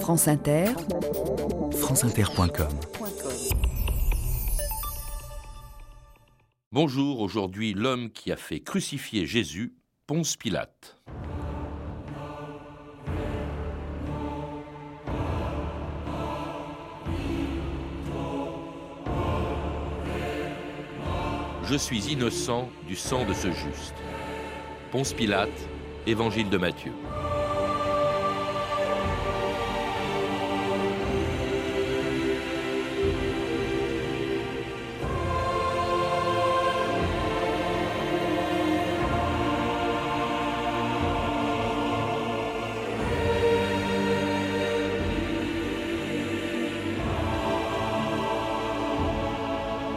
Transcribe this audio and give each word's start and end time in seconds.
France 0.00 0.28
Inter, 0.28 0.66
franceinter.com 1.72 2.68
Bonjour, 6.70 7.20
aujourd'hui 7.20 7.72
l'homme 7.74 8.10
qui 8.10 8.30
a 8.30 8.36
fait 8.36 8.60
crucifier 8.60 9.26
Jésus, 9.26 9.74
Ponce 10.06 10.36
Pilate. 10.36 10.96
Je 21.64 21.76
suis 21.76 22.12
innocent 22.12 22.68
du 22.86 22.94
sang 22.94 23.24
de 23.24 23.34
ce 23.34 23.48
juste. 23.48 23.94
Ponce 24.92 25.12
Pilate, 25.12 25.48
Évangile 26.06 26.50
de 26.50 26.58
Matthieu.« 26.58 26.92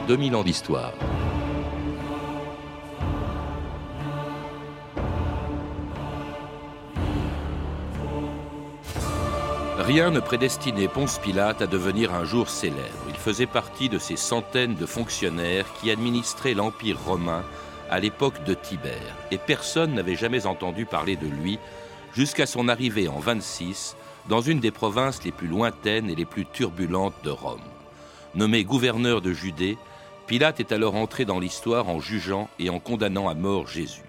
2000 0.09 0.35
ans 0.35 0.43
d'histoire. 0.43 0.93
Rien 9.77 10.09
ne 10.09 10.19
prédestinait 10.19 10.87
Ponce 10.87 11.19
Pilate 11.19 11.61
à 11.61 11.67
devenir 11.67 12.11
un 12.15 12.25
jour 12.25 12.49
célèbre. 12.49 12.79
Il 13.07 13.13
faisait 13.17 13.45
partie 13.45 13.87
de 13.87 13.99
ces 13.99 14.15
centaines 14.15 14.73
de 14.73 14.87
fonctionnaires 14.87 15.67
qui 15.79 15.91
administraient 15.91 16.55
l'Empire 16.55 16.97
romain 17.05 17.43
à 17.91 17.99
l'époque 17.99 18.43
de 18.45 18.55
Tibère, 18.55 19.15
et 19.29 19.37
personne 19.37 19.93
n'avait 19.93 20.15
jamais 20.15 20.47
entendu 20.47 20.87
parler 20.87 21.17
de 21.17 21.27
lui 21.27 21.59
jusqu'à 22.15 22.47
son 22.47 22.67
arrivée 22.67 23.07
en 23.07 23.19
26 23.19 23.95
dans 24.27 24.41
une 24.41 24.59
des 24.59 24.71
provinces 24.71 25.23
les 25.23 25.31
plus 25.31 25.47
lointaines 25.47 26.09
et 26.09 26.15
les 26.15 26.25
plus 26.25 26.47
turbulentes 26.47 27.23
de 27.23 27.29
Rome. 27.29 27.59
Nommé 28.33 28.63
gouverneur 28.63 29.21
de 29.21 29.33
Judée, 29.33 29.77
Pilate 30.29 30.59
est 30.59 30.71
alors 30.71 30.93
entré 30.93 31.25
dans 31.25 31.39
l'histoire 31.39 31.89
en 31.89 31.99
jugeant 31.99 32.51
et 32.59 32.69
en 32.69 32.79
condamnant 32.79 33.27
à 33.29 33.33
mort 33.33 33.65
Jésus. 33.65 34.03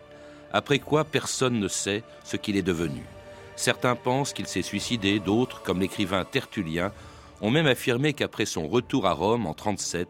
Après 0.53 0.79
quoi 0.79 1.05
personne 1.05 1.59
ne 1.59 1.67
sait 1.67 2.03
ce 2.25 2.37
qu'il 2.37 2.59
est 2.59 2.63
devenu. 2.63 3.01
Certains 3.57 3.97
pensent 3.97 4.35
qu'il 4.35 4.47
s'est 4.47 4.61
suicidé, 4.61 5.19
d'autres, 5.19 5.63
comme 5.63 5.81
l'écrivain 5.81 6.27
Tertullien, 6.27 6.93
ont 7.41 7.49
même 7.49 7.67
affirmé 7.67 8.13
qu'après 8.13 8.45
son 8.45 8.69
retour 8.69 9.07
à 9.07 9.13
Rome 9.13 9.47
en 9.47 9.55
37, 9.55 10.09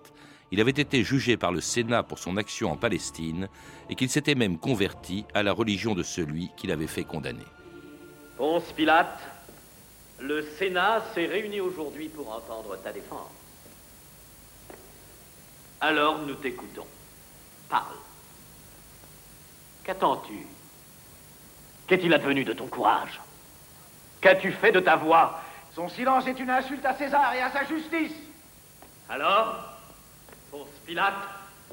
il 0.50 0.60
avait 0.60 0.72
été 0.72 1.04
jugé 1.04 1.36
par 1.36 1.52
le 1.52 1.60
Sénat 1.60 2.02
pour 2.02 2.18
son 2.18 2.36
action 2.38 2.72
en 2.72 2.76
Palestine 2.76 3.46
et 3.88 3.94
qu'il 3.94 4.10
s'était 4.10 4.34
même 4.34 4.58
converti 4.58 5.24
à 5.32 5.44
la 5.44 5.52
religion 5.52 5.94
de 5.94 6.02
celui 6.02 6.50
qu'il 6.56 6.72
avait 6.72 6.88
fait 6.88 7.04
condamner. 7.04 7.46
Ponce 8.36 8.72
Pilate, 8.72 9.20
le 10.18 10.42
Sénat 10.58 11.04
s'est 11.14 11.26
réuni 11.26 11.60
aujourd'hui 11.60 12.08
pour 12.08 12.32
entendre 12.32 12.76
ta 12.82 12.90
défense. 12.90 13.39
Alors 15.80 16.18
nous 16.18 16.34
t'écoutons. 16.34 16.86
Parle. 17.68 17.96
Qu'attends-tu? 19.84 20.46
Qu'est-il 21.86 22.12
advenu 22.12 22.44
de 22.44 22.52
ton 22.52 22.66
courage? 22.66 23.20
Qu'as-tu 24.20 24.52
fait 24.52 24.72
de 24.72 24.80
ta 24.80 24.96
voix? 24.96 25.40
Son 25.74 25.88
silence 25.88 26.26
est 26.26 26.38
une 26.38 26.50
insulte 26.50 26.84
à 26.84 26.94
César 26.94 27.34
et 27.34 27.42
à 27.42 27.50
sa 27.50 27.64
justice. 27.64 28.16
Alors, 29.08 29.56
Ponce 30.50 30.68
Pilate, 30.84 31.14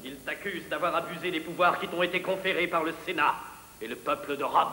il 0.02 0.16
t'accuse 0.18 0.68
d'avoir 0.68 0.94
abusé 0.94 1.30
des 1.30 1.40
pouvoirs 1.40 1.78
qui 1.78 1.88
t'ont 1.88 2.02
été 2.02 2.22
conférés 2.22 2.66
par 2.66 2.84
le 2.84 2.94
Sénat 3.04 3.34
et 3.80 3.88
le 3.88 3.96
peuple 3.96 4.36
de 4.36 4.44
Rome. 4.44 4.72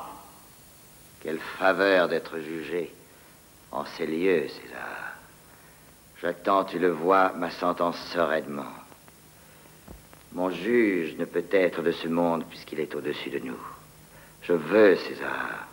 Quelle 1.22 1.40
faveur 1.60 2.08
d'être 2.08 2.40
jugé 2.40 2.94
en 3.72 3.84
ces 3.86 4.06
lieux, 4.06 4.48
César. 4.48 5.14
J'attends, 6.22 6.64
tu 6.64 6.80
le 6.80 6.92
vois, 6.92 7.34
ma 7.34 7.52
sentence 7.52 7.98
sereinement. 8.14 8.72
Mon 10.36 10.50
juge 10.50 11.16
ne 11.18 11.24
peut 11.24 11.46
être 11.50 11.82
de 11.82 11.94
ce 11.94 12.10
monde 12.10 12.44
puisqu'il 12.50 12.82
est 12.82 12.94
au-dessus 12.94 13.30
de 13.30 13.40
nous. 13.40 13.58
Je 14.42 14.52
veux, 14.52 14.98
César, 14.98 15.66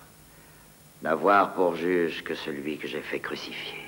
n'avoir 1.02 1.52
pour 1.52 1.74
juge 1.74 2.22
que 2.22 2.36
celui 2.36 2.78
que 2.78 2.86
j'ai 2.86 3.00
fait 3.00 3.18
crucifier. 3.18 3.80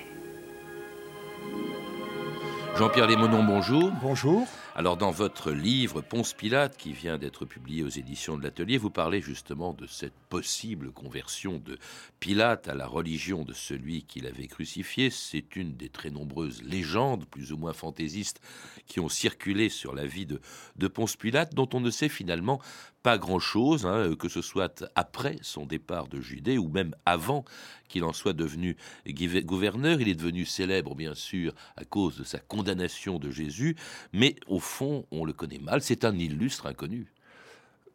Jean-Pierre 2.75 3.07
Lémonon, 3.07 3.41
bonjour. 3.45 3.89
Bonjour. 4.01 4.45
Alors, 4.75 4.97
dans 4.97 5.11
votre 5.11 5.51
livre 5.51 6.01
Ponce 6.01 6.33
Pilate, 6.33 6.75
qui 6.75 6.91
vient 6.91 7.17
d'être 7.17 7.45
publié 7.45 7.81
aux 7.81 7.87
éditions 7.87 8.37
de 8.37 8.43
l'Atelier, 8.43 8.77
vous 8.77 8.89
parlez 8.89 9.21
justement 9.21 9.71
de 9.71 9.87
cette 9.87 10.24
possible 10.35 10.91
conversion 10.91 11.59
de 11.59 11.77
Pilate 12.19 12.67
à 12.67 12.75
la 12.75 12.87
religion 12.87 13.45
de 13.45 13.53
celui 13.53 14.03
qu'il 14.03 14.27
avait 14.27 14.47
crucifié. 14.47 15.09
C'est 15.09 15.55
une 15.55 15.77
des 15.77 15.87
très 15.87 16.09
nombreuses 16.09 16.61
légendes, 16.61 17.23
plus 17.25 17.53
ou 17.53 17.57
moins 17.57 17.71
fantaisistes, 17.71 18.41
qui 18.85 18.99
ont 18.99 19.07
circulé 19.07 19.69
sur 19.69 19.95
la 19.95 20.05
vie 20.05 20.25
de, 20.25 20.41
de 20.75 20.87
Ponce 20.89 21.15
Pilate, 21.15 21.55
dont 21.55 21.69
on 21.71 21.79
ne 21.79 21.89
sait 21.89 22.09
finalement 22.09 22.59
pas 23.01 23.17
grand-chose, 23.17 23.85
hein, 23.85 24.13
que 24.19 24.27
ce 24.27 24.41
soit 24.41 24.83
après 24.95 25.37
son 25.41 25.65
départ 25.65 26.09
de 26.09 26.19
Judée 26.19 26.57
ou 26.57 26.67
même 26.67 26.93
avant 27.05 27.45
qu'il 27.87 28.03
en 28.03 28.11
soit 28.11 28.33
devenu 28.33 28.75
gouverneur. 29.07 30.01
Il 30.01 30.09
est 30.09 30.15
devenu 30.15 30.43
célèbre, 30.43 30.95
bien 30.95 31.15
sûr, 31.15 31.53
à 31.77 31.85
cause 31.85 32.17
de 32.17 32.25
sa 32.25 32.39
condamnation 32.39 33.19
de 33.19 33.31
Jésus, 33.31 33.77
mais 34.11 34.35
au 34.47 34.59
fond, 34.59 35.05
on 35.11 35.23
le 35.23 35.31
connaît 35.31 35.59
mal. 35.59 35.81
C'est 35.81 36.03
un 36.03 36.19
illustre 36.19 36.65
inconnu. 36.65 37.07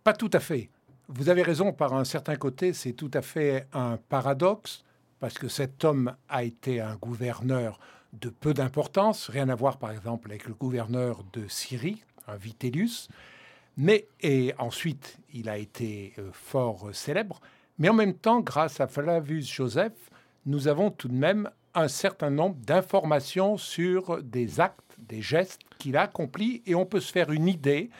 Pas 0.05 0.15
tout 0.15 0.31
à 0.33 0.41
fait. 0.41 0.71
Vous 1.13 1.29
avez 1.29 1.43
raison, 1.43 1.73
par 1.73 1.95
un 1.95 2.05
certain 2.05 2.37
côté, 2.37 2.73
c'est 2.73 2.93
tout 2.93 3.11
à 3.15 3.21
fait 3.21 3.67
un 3.73 3.97
paradoxe, 3.97 4.85
parce 5.19 5.35
que 5.35 5.49
cet 5.49 5.85
homme 5.85 6.15
a 6.29 6.45
été 6.45 6.81
un 6.81 6.95
gouverneur 6.95 7.81
de 8.13 8.29
peu 8.29 8.55
d'importance, 8.55 9.29
rien 9.29 9.49
à 9.49 9.57
voir 9.57 9.79
par 9.79 9.91
exemple 9.91 10.31
avec 10.31 10.47
le 10.47 10.55
gouverneur 10.55 11.25
de 11.33 11.49
Syrie, 11.49 12.05
un 12.29 12.37
Vitellius, 12.37 13.09
mais 13.77 14.07
et 14.21 14.55
ensuite 14.59 15.19
il 15.35 15.49
a 15.49 15.59
été 15.59 16.13
euh, 16.21 16.31
fort 16.33 16.91
célèbre, 16.93 17.41
mais 17.79 17.89
en 17.89 17.95
même 17.95 18.15
temps, 18.15 18.39
grâce 18.39 18.81
à 18.81 18.87
Flavius 18.87 19.53
Joseph, 19.53 20.13
nous 20.47 20.69
avons 20.69 20.93
tout 20.93 21.09
de 21.09 21.15
même 21.15 21.51
un 21.75 21.89
certain 21.89 22.31
nombre 22.31 22.57
d'informations 22.65 23.57
sur 23.57 24.23
des 24.23 24.61
actes, 24.61 24.97
des 24.99 25.23
gestes 25.23 25.63
qu'il 25.81 25.97
a 25.97 26.03
accomplis, 26.03 26.63
et 26.67 26.77
on 26.77 26.87
peut 26.87 27.01
se 27.01 27.11
faire 27.11 27.33
une 27.33 27.49
idée 27.49 27.91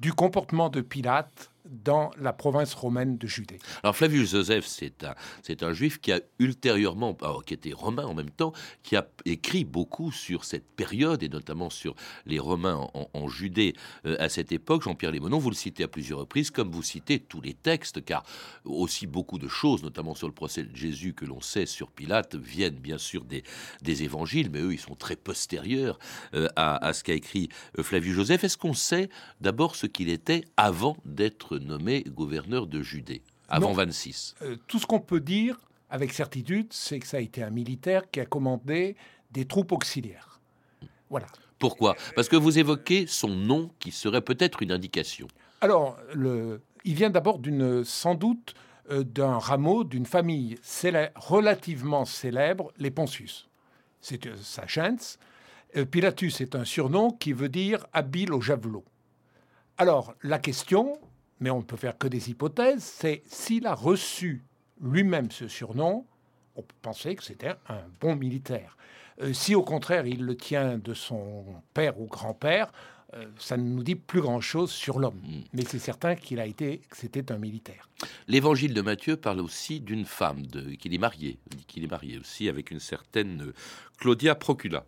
du 0.00 0.14
comportement 0.14 0.70
de 0.70 0.80
Pilate 0.80 1.50
dans 1.64 2.10
la 2.18 2.32
province 2.32 2.74
romaine 2.74 3.16
de 3.16 3.26
Judée. 3.26 3.58
Alors 3.82 3.96
Flavius 3.96 4.30
Joseph, 4.30 4.66
c'est 4.66 5.04
un, 5.04 5.14
c'est 5.42 5.62
un 5.62 5.72
juif 5.72 6.00
qui 6.00 6.12
a 6.12 6.20
ultérieurement, 6.38 7.16
qui 7.46 7.54
était 7.54 7.72
romain 7.72 8.04
en 8.04 8.14
même 8.14 8.30
temps, 8.30 8.52
qui 8.82 8.96
a 8.96 9.06
écrit 9.24 9.64
beaucoup 9.64 10.12
sur 10.12 10.44
cette 10.44 10.66
période 10.66 11.22
et 11.22 11.28
notamment 11.28 11.70
sur 11.70 11.94
les 12.26 12.38
Romains 12.38 12.88
en, 12.94 13.28
Judée 13.28 13.74
euh, 14.06 14.16
à 14.18 14.28
cette 14.28 14.52
époque. 14.52 14.82
Jean-Pierre 14.82 15.12
Lémonon, 15.12 15.38
vous 15.38 15.50
le 15.50 15.56
citez 15.56 15.84
à 15.84 15.88
plusieurs 15.88 16.18
reprises, 16.18 16.50
comme 16.50 16.70
vous 16.70 16.82
citez 16.82 17.18
tous 17.18 17.40
les 17.40 17.54
textes, 17.54 18.04
car 18.04 18.24
aussi 18.64 19.06
beaucoup 19.06 19.38
de 19.38 19.48
choses, 19.48 19.82
notamment 19.82 20.14
sur 20.14 20.28
le 20.28 20.34
procès 20.34 20.62
de 20.62 20.76
Jésus 20.76 21.14
que 21.14 21.24
l'on 21.24 21.40
sait 21.40 21.66
sur 21.66 21.90
Pilate, 21.90 22.36
viennent 22.36 22.74
bien 22.74 22.98
sûr 22.98 23.24
des, 23.24 23.42
des 23.82 24.02
évangiles, 24.02 24.50
mais 24.52 24.60
eux, 24.60 24.72
ils 24.72 24.80
sont 24.80 24.94
très 24.94 25.16
postérieurs 25.16 25.98
euh, 26.34 26.48
à, 26.56 26.84
à, 26.84 26.92
ce 26.92 27.02
qu'a 27.02 27.14
écrit 27.14 27.48
euh, 27.78 27.82
Flavius 27.82 28.14
Joseph. 28.14 28.44
Est-ce 28.44 28.58
qu'on 28.58 28.74
sait 28.74 29.08
d'abord 29.40 29.76
ce 29.76 29.86
qu'il 29.86 30.08
était 30.08 30.44
avant 30.56 30.96
d'être 31.04 31.53
nommé 31.58 32.04
gouverneur 32.04 32.66
de 32.66 32.82
Judée, 32.82 33.22
avant 33.48 33.72
26. 33.72 34.36
Euh, 34.42 34.56
tout 34.66 34.78
ce 34.78 34.86
qu'on 34.86 35.00
peut 35.00 35.20
dire 35.20 35.58
avec 35.90 36.12
certitude, 36.12 36.68
c'est 36.70 36.98
que 36.98 37.06
ça 37.06 37.18
a 37.18 37.20
été 37.20 37.42
un 37.42 37.50
militaire 37.50 38.10
qui 38.10 38.20
a 38.20 38.26
commandé 38.26 38.96
des 39.30 39.44
troupes 39.44 39.72
auxiliaires. 39.72 40.40
Voilà. 41.10 41.26
Pourquoi? 41.58 41.96
Parce 42.16 42.28
que 42.28 42.36
vous 42.36 42.58
évoquez 42.58 43.06
son 43.06 43.28
nom 43.28 43.70
qui 43.78 43.90
serait 43.90 44.20
peut-être 44.20 44.62
une 44.62 44.72
indication. 44.72 45.28
Alors, 45.60 45.96
le, 46.12 46.62
il 46.84 46.94
vient 46.94 47.10
d'abord 47.10 47.38
d'une, 47.38 47.84
sans 47.84 48.14
doute, 48.14 48.54
euh, 48.90 49.02
d'un 49.02 49.38
rameau 49.38 49.84
d'une 49.84 50.06
famille 50.06 50.58
relativement 51.16 52.04
célèbre, 52.04 52.72
les 52.78 52.90
Pontius. 52.90 53.48
C'est 54.00 54.26
euh, 54.26 54.36
sa. 54.36 54.64
Pilatus 55.90 56.40
est 56.40 56.54
un 56.54 56.64
surnom 56.64 57.10
qui 57.10 57.32
veut 57.32 57.48
dire 57.48 57.86
habile 57.92 58.32
au 58.32 58.40
javelot. 58.40 58.84
Alors, 59.76 60.14
la 60.22 60.38
question, 60.38 60.98
mais 61.44 61.50
on 61.50 61.58
ne 61.58 61.62
peut 61.62 61.76
faire 61.76 61.98
que 61.98 62.08
des 62.08 62.30
hypothèses, 62.30 62.82
c'est 62.82 63.22
s'il 63.26 63.66
a 63.66 63.74
reçu 63.74 64.42
lui-même 64.80 65.30
ce 65.30 65.46
surnom, 65.46 66.06
on 66.56 66.62
peut 66.62 66.74
penser 66.80 67.14
que 67.16 67.22
c'était 67.22 67.52
un 67.68 67.82
bon 68.00 68.16
militaire. 68.16 68.78
Euh, 69.20 69.34
si 69.34 69.54
au 69.54 69.62
contraire 69.62 70.06
il 70.06 70.24
le 70.24 70.38
tient 70.38 70.78
de 70.78 70.94
son 70.94 71.44
père 71.74 72.00
ou 72.00 72.06
grand-père, 72.06 72.72
euh, 73.12 73.26
ça 73.38 73.58
ne 73.58 73.62
nous 73.62 73.82
dit 73.82 73.94
plus 73.94 74.22
grand-chose 74.22 74.70
sur 74.70 74.98
l'homme. 74.98 75.20
Mm. 75.22 75.42
Mais 75.52 75.64
c'est 75.66 75.78
certain 75.78 76.14
qu'il 76.14 76.40
a 76.40 76.46
été, 76.46 76.78
que 76.88 76.96
c'était 76.96 77.30
un 77.30 77.36
militaire. 77.36 77.90
L'évangile 78.26 78.72
de 78.72 78.80
Matthieu 78.80 79.18
parle 79.18 79.40
aussi 79.40 79.80
d'une 79.80 80.06
femme, 80.06 80.46
de, 80.46 80.70
qu'il 80.76 80.94
est 80.94 80.98
marié, 80.98 81.36
qu'il 81.66 81.84
est 81.84 81.90
marié 81.90 82.18
aussi 82.18 82.48
avec 82.48 82.70
une 82.70 82.80
certaine 82.80 83.52
Claudia 83.98 84.34
Procula. 84.34 84.86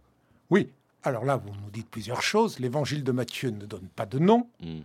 Oui, 0.49 0.71
alors 1.03 1.27
là, 1.27 1.37
vous 1.37 1.51
nous 1.51 1.71
dites 1.71 1.91
plusieurs 1.91 2.23
choses. 2.23 2.59
L'évangile 2.61 3.05
de 3.05 3.13
Matthieu 3.13 3.51
ne 3.51 3.67
donne 3.67 3.89
pas 3.95 4.07
de 4.07 4.19
nom. 4.19 4.49
Mm. 4.63 4.81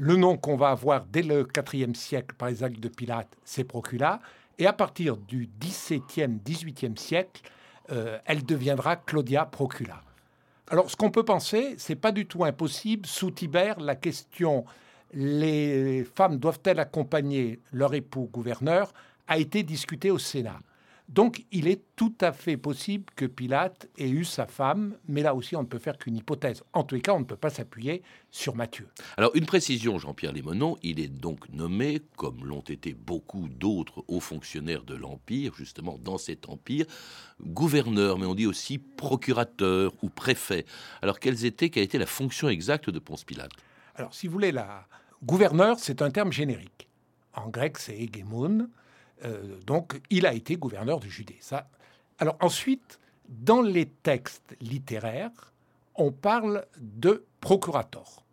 Le 0.00 0.14
nom 0.14 0.36
qu'on 0.36 0.54
va 0.54 0.68
avoir 0.68 1.06
dès 1.06 1.22
le 1.22 1.44
IVe 1.72 1.94
siècle 1.96 2.36
par 2.38 2.50
les 2.50 2.62
actes 2.62 2.78
de 2.78 2.86
Pilate, 2.86 3.36
c'est 3.42 3.64
Procula. 3.64 4.20
Et 4.56 4.64
à 4.64 4.72
partir 4.72 5.16
du 5.16 5.50
XVIIe, 5.58 6.38
XVIIIe 6.44 6.96
siècle, 6.96 7.42
euh, 7.90 8.16
elle 8.24 8.44
deviendra 8.44 8.94
Claudia 8.94 9.44
Procula. 9.44 10.00
Alors, 10.68 10.88
ce 10.88 10.94
qu'on 10.94 11.10
peut 11.10 11.24
penser, 11.24 11.74
c'est 11.78 11.96
pas 11.96 12.12
du 12.12 12.26
tout 12.26 12.44
impossible. 12.44 13.06
Sous 13.06 13.32
Tibère, 13.32 13.80
la 13.80 13.96
question 13.96 14.64
les 15.12 16.04
femmes 16.04 16.36
doivent-elles 16.36 16.78
accompagner 16.78 17.58
leur 17.72 17.92
époux 17.92 18.30
gouverneur 18.32 18.92
a 19.26 19.38
été 19.38 19.64
discutée 19.64 20.12
au 20.12 20.18
Sénat. 20.18 20.60
Donc, 21.08 21.46
il 21.52 21.68
est 21.68 21.82
tout 21.96 22.14
à 22.20 22.32
fait 22.32 22.58
possible 22.58 23.06
que 23.16 23.24
Pilate 23.24 23.88
ait 23.96 24.10
eu 24.10 24.24
sa 24.24 24.46
femme, 24.46 24.94
mais 25.08 25.22
là 25.22 25.34
aussi, 25.34 25.56
on 25.56 25.62
ne 25.62 25.66
peut 25.66 25.78
faire 25.78 25.96
qu'une 25.96 26.16
hypothèse. 26.16 26.62
En 26.74 26.84
tous 26.84 26.96
les 26.96 27.00
cas, 27.00 27.14
on 27.14 27.20
ne 27.20 27.24
peut 27.24 27.36
pas 27.36 27.48
s'appuyer 27.48 28.02
sur 28.30 28.54
Matthieu. 28.54 28.88
Alors, 29.16 29.34
une 29.34 29.46
précision, 29.46 29.98
Jean-Pierre 29.98 30.32
Lémonon, 30.32 30.76
il 30.82 31.00
est 31.00 31.08
donc 31.08 31.48
nommé, 31.48 32.02
comme 32.16 32.44
l'ont 32.44 32.60
été 32.60 32.92
beaucoup 32.92 33.48
d'autres 33.48 34.04
hauts 34.06 34.20
fonctionnaires 34.20 34.84
de 34.84 34.94
l'Empire, 34.94 35.54
justement 35.54 35.96
dans 35.96 36.18
cet 36.18 36.46
Empire, 36.50 36.84
gouverneur, 37.42 38.18
mais 38.18 38.26
on 38.26 38.34
dit 38.34 38.46
aussi 38.46 38.76
procurateur 38.76 39.94
ou 40.02 40.10
préfet. 40.10 40.66
Alors, 41.00 41.20
quelles 41.20 41.46
étaient, 41.46 41.70
quelle 41.70 41.84
était 41.84 41.98
la 41.98 42.06
fonction 42.06 42.50
exacte 42.50 42.90
de 42.90 42.98
Ponce 42.98 43.24
Pilate? 43.24 43.52
Alors, 43.94 44.14
si 44.14 44.26
vous 44.26 44.34
voulez, 44.34 44.52
la 44.52 44.86
gouverneur, 45.24 45.78
c'est 45.78 46.02
un 46.02 46.10
terme 46.10 46.32
générique. 46.32 46.86
En 47.32 47.48
grec, 47.48 47.78
c'est 47.78 47.96
hégemon. 47.96 48.68
Euh, 49.24 49.58
donc, 49.66 50.00
il 50.10 50.26
a 50.26 50.32
été 50.32 50.56
gouverneur 50.56 51.00
de 51.00 51.08
Judée. 51.08 51.38
Ça. 51.40 51.68
Alors 52.18 52.36
ensuite, 52.40 52.98
dans 53.28 53.62
les 53.62 53.86
textes 53.86 54.56
littéraires, 54.60 55.52
on 55.94 56.12
parle 56.12 56.66
de 56.78 57.24
procurator. 57.40 58.24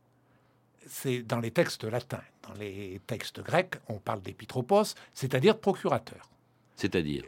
C'est 0.88 1.24
dans 1.24 1.40
les 1.40 1.52
textes 1.52 1.84
latins. 1.84 2.24
Dans 2.48 2.54
les 2.54 3.02
textes 3.08 3.42
grecs, 3.42 3.76
on 3.88 3.96
parle 3.96 4.22
d'épitropos, 4.22 4.96
c'est-à-dire 5.14 5.58
procurateur. 5.60 6.30
C'est-à-dire 6.76 7.24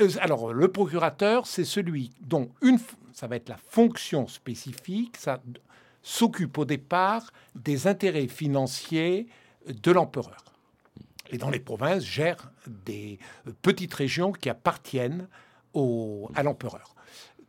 Euh, 0.00 0.08
Alors, 0.20 0.52
le 0.52 0.68
procurateur, 0.68 1.46
c'est 1.46 1.64
celui 1.64 2.12
dont 2.20 2.50
une, 2.62 2.78
ça 3.12 3.26
va 3.26 3.36
être 3.36 3.48
la 3.48 3.56
fonction 3.56 4.26
spécifique, 4.28 5.16
ça 5.16 5.42
s'occupe 6.02 6.58
au 6.58 6.64
départ 6.64 7.32
des 7.54 7.86
intérêts 7.86 8.28
financiers 8.28 9.26
de 9.66 9.90
l'empereur. 9.90 10.53
Et 11.34 11.38
dans 11.38 11.50
les 11.50 11.58
provinces, 11.58 12.04
gère 12.04 12.52
des 12.84 13.18
euh, 13.48 13.52
petites 13.60 13.92
régions 13.92 14.30
qui 14.30 14.48
appartiennent 14.48 15.26
au- 15.72 16.30
à 16.36 16.44
l'empereur. 16.44 16.94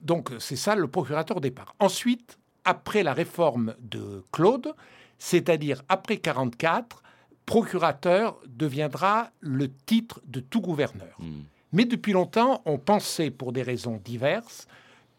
Donc, 0.01 0.31
c'est 0.39 0.55
ça 0.55 0.75
le 0.75 0.87
procurateur 0.87 1.37
au 1.37 1.39
départ. 1.39 1.75
Ensuite, 1.79 2.39
après 2.63 3.03
la 3.03 3.13
réforme 3.13 3.75
de 3.79 4.23
Claude, 4.31 4.73
c'est-à-dire 5.19 5.83
après 5.87 6.17
44, 6.17 7.03
procurateur 7.45 8.39
deviendra 8.47 9.29
le 9.39 9.71
titre 9.71 10.19
de 10.25 10.39
tout 10.39 10.61
gouverneur. 10.61 11.15
Hmm. 11.19 11.43
Mais 11.71 11.85
depuis 11.85 12.13
longtemps, 12.13 12.63
on 12.65 12.79
pensait, 12.79 13.29
pour 13.29 13.51
des 13.53 13.61
raisons 13.61 14.01
diverses, 14.03 14.67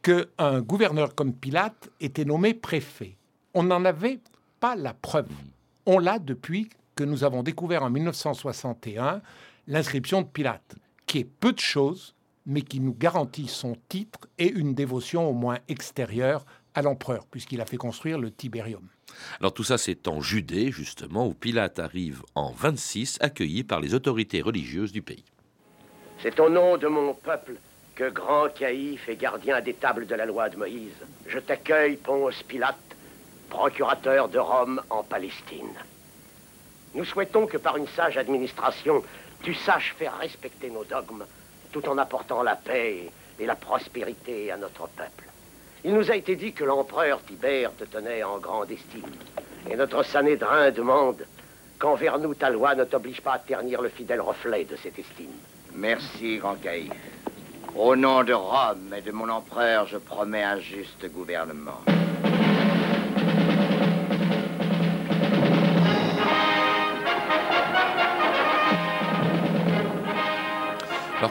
qu'un 0.02 0.60
gouverneur 0.60 1.14
comme 1.14 1.32
Pilate 1.32 1.88
était 2.00 2.24
nommé 2.24 2.52
préfet. 2.52 3.16
On 3.54 3.62
n'en 3.62 3.84
avait 3.84 4.18
pas 4.58 4.74
la 4.74 4.92
preuve. 4.92 5.28
On 5.86 6.00
l'a 6.00 6.18
depuis 6.18 6.68
que 6.96 7.04
nous 7.04 7.22
avons 7.22 7.42
découvert 7.42 7.82
en 7.82 7.90
1961 7.90 9.20
l'inscription 9.68 10.22
de 10.22 10.26
Pilate, 10.26 10.76
qui 11.06 11.18
est 11.18 11.24
peu 11.24 11.52
de 11.52 11.60
choses, 11.60 12.14
mais 12.46 12.62
qui 12.62 12.80
nous 12.80 12.94
garantit 12.94 13.48
son 13.48 13.76
titre 13.88 14.20
et 14.38 14.48
une 14.48 14.74
dévotion 14.74 15.28
au 15.28 15.32
moins 15.32 15.58
extérieure 15.68 16.46
à 16.74 16.82
l'empereur, 16.82 17.26
puisqu'il 17.30 17.60
a 17.60 17.66
fait 17.66 17.76
construire 17.76 18.18
le 18.18 18.30
Tiberium. 18.30 18.88
Alors 19.40 19.52
tout 19.52 19.64
ça, 19.64 19.78
c'est 19.78 20.08
en 20.08 20.20
Judée, 20.20 20.72
justement, 20.72 21.26
où 21.26 21.34
Pilate 21.34 21.78
arrive 21.78 22.22
en 22.34 22.50
26, 22.50 23.18
accueilli 23.20 23.62
par 23.62 23.80
les 23.80 23.94
autorités 23.94 24.40
religieuses 24.42 24.92
du 24.92 25.02
pays. 25.02 25.24
C'est 26.22 26.40
au 26.40 26.48
nom 26.48 26.76
de 26.76 26.86
mon 26.86 27.14
peuple 27.14 27.56
que 27.94 28.10
grand 28.10 28.48
caïphe 28.48 29.08
et 29.08 29.16
gardien 29.16 29.60
des 29.60 29.74
tables 29.74 30.06
de 30.06 30.14
la 30.14 30.26
loi 30.26 30.48
de 30.48 30.56
Moïse, 30.56 30.92
je 31.26 31.38
t'accueille, 31.38 31.96
Ponce 31.96 32.42
Pilate, 32.42 32.76
procurateur 33.48 34.28
de 34.28 34.38
Rome 34.38 34.80
en 34.90 35.02
Palestine. 35.02 35.72
Nous 36.96 37.04
souhaitons 37.04 37.46
que 37.46 37.58
par 37.58 37.76
une 37.76 37.86
sage 37.88 38.16
administration, 38.16 39.04
tu 39.42 39.52
saches 39.52 39.94
faire 39.98 40.16
respecter 40.16 40.70
nos 40.70 40.84
dogmes, 40.84 41.26
tout 41.70 41.86
en 41.90 41.98
apportant 41.98 42.42
la 42.42 42.56
paix 42.56 43.10
et 43.38 43.44
la 43.44 43.54
prospérité 43.54 44.50
à 44.50 44.56
notre 44.56 44.88
peuple. 44.88 45.24
Il 45.84 45.92
nous 45.92 46.10
a 46.10 46.16
été 46.16 46.36
dit 46.36 46.54
que 46.54 46.64
l'empereur 46.64 47.22
Tibère 47.22 47.70
te 47.76 47.84
tenait 47.84 48.22
en 48.22 48.38
grande 48.38 48.70
estime. 48.70 49.12
Et 49.70 49.76
notre 49.76 50.04
Sanhédrin 50.04 50.70
demande 50.70 51.26
qu'envers 51.78 52.18
nous 52.18 52.34
ta 52.34 52.48
loi 52.48 52.74
ne 52.74 52.84
t'oblige 52.84 53.20
pas 53.20 53.34
à 53.34 53.38
ternir 53.40 53.82
le 53.82 53.90
fidèle 53.90 54.22
reflet 54.22 54.64
de 54.64 54.76
cette 54.76 54.98
estime. 54.98 55.36
Merci, 55.74 56.38
grand 56.38 56.54
caïphe. 56.54 56.92
Au 57.76 57.94
nom 57.94 58.24
de 58.24 58.32
Rome 58.32 58.94
et 58.96 59.02
de 59.02 59.12
mon 59.12 59.28
empereur, 59.28 59.86
je 59.86 59.98
promets 59.98 60.44
un 60.44 60.60
juste 60.60 61.12
gouvernement. 61.12 61.82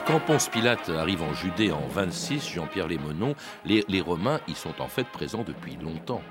Quand 0.06 0.20
Ponce 0.20 0.48
Pilate 0.48 0.88
arrive 0.88 1.22
en 1.22 1.34
Judée 1.34 1.72
en 1.72 1.86
26, 1.88 2.48
Jean-Pierre 2.50 2.86
Lémonon, 2.86 3.34
les, 3.64 3.84
les 3.88 4.00
Romains 4.00 4.40
y 4.46 4.54
sont 4.54 4.80
en 4.80 4.86
fait 4.86 5.06
présents 5.08 5.42
depuis 5.42 5.76
longtemps. 5.76 6.22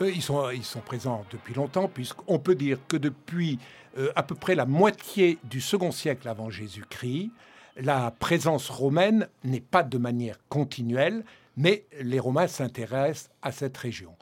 Eux, 0.00 0.12
ils 0.14 0.22
sont, 0.22 0.50
ils 0.50 0.64
sont 0.64 0.80
présents 0.80 1.24
depuis 1.32 1.52
longtemps, 1.52 1.88
puisqu'on 1.88 2.38
peut 2.38 2.54
dire 2.54 2.78
que 2.86 2.96
depuis 2.96 3.58
euh, 3.98 4.12
à 4.14 4.22
peu 4.22 4.36
près 4.36 4.54
la 4.54 4.64
moitié 4.64 5.38
du 5.42 5.60
second 5.60 5.90
siècle 5.90 6.28
avant 6.28 6.50
Jésus-Christ, 6.50 7.30
la 7.76 8.12
présence 8.12 8.68
romaine 8.68 9.26
n'est 9.42 9.60
pas 9.60 9.82
de 9.82 9.98
manière 9.98 10.38
continuelle, 10.48 11.24
mais 11.56 11.84
les 12.00 12.20
Romains 12.20 12.46
s'intéressent 12.46 13.30
à 13.42 13.50
cette 13.50 13.76
région. 13.76 14.14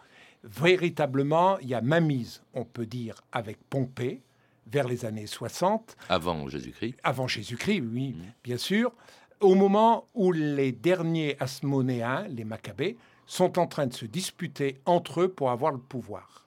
Véritablement, 0.45 1.59
il 1.59 1.69
y 1.69 1.75
a 1.75 1.83
mainmise, 1.83 2.43
on 2.55 2.65
peut 2.65 2.87
dire, 2.87 3.17
avec 3.33 3.59
Pompée, 3.69 4.23
vers 4.67 4.87
les 4.89 5.05
années 5.05 5.27
60, 5.27 5.97
Avant 6.09 6.49
Jésus-Christ, 6.49 6.95
avant 7.03 7.27
Jésus-Christ, 7.27 7.81
oui, 7.93 8.17
bien 8.43 8.57
sûr, 8.57 8.93
au 9.41 9.55
moment 9.55 10.07
où 10.15 10.33
les 10.33 10.73
derniers 10.73 11.37
Asmonéens, 11.41 12.27
les 12.29 12.45
Maccabées, 12.45 12.97
sont 13.27 13.59
en 13.59 13.67
train 13.67 13.87
de 13.87 13.95
se 13.95 14.05
disputer 14.07 14.81
entre 14.87 15.23
eux 15.23 15.29
pour 15.29 15.51
avoir 15.51 15.73
le 15.73 15.79
pouvoir. 15.79 16.47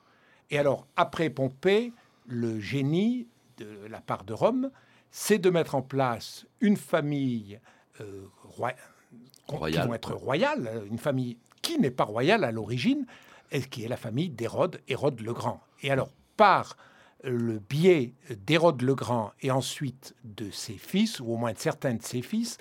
Et 0.50 0.58
alors, 0.60 0.88
après 0.96 1.30
Pompée, 1.30 1.92
le 2.28 2.60
génie 2.60 3.28
de 3.58 3.68
la 3.90 4.00
part 4.02 4.24
de 4.24 4.34
Rome, 4.34 4.72
c'est 5.12 5.40
de 5.40 5.50
mettre 5.50 5.76
en 5.76 5.82
place 5.82 6.46
une 6.62 6.78
famille 6.78 7.60
euh, 8.02 8.24
roi- 8.44 8.74
qui 9.48 9.56
Royale, 9.56 9.88
vont 9.88 9.94
être 9.94 10.14
royale, 10.14 10.84
une 10.92 10.98
famille 11.00 11.38
qui 11.62 11.80
n'est 11.80 11.92
pas 11.92 12.04
royale 12.04 12.44
à 12.44 12.52
l'origine, 12.52 13.06
et 13.52 13.62
qui 13.62 13.84
est 13.84 13.88
la 13.88 13.98
famille 13.98 14.30
d'Hérode, 14.30 14.82
Hérode 14.88 15.22
le 15.22 15.34
Grand. 15.34 15.62
Et 15.82 15.90
alors, 15.90 16.10
par 16.36 16.76
le 17.24 17.60
biais 17.60 18.14
d'Hérode 18.46 18.82
le 18.82 18.96
Grand 18.96 19.32
et 19.42 19.52
ensuite 19.52 20.16
de 20.24 20.50
ses 20.52 20.78
fils, 20.78 21.20
ou 21.20 21.34
au 21.34 21.38
moins 21.38 21.54
de 21.54 21.58
certains 21.58 21.96
de 21.96 22.04
ses 22.04 22.22
fils, 22.22 22.58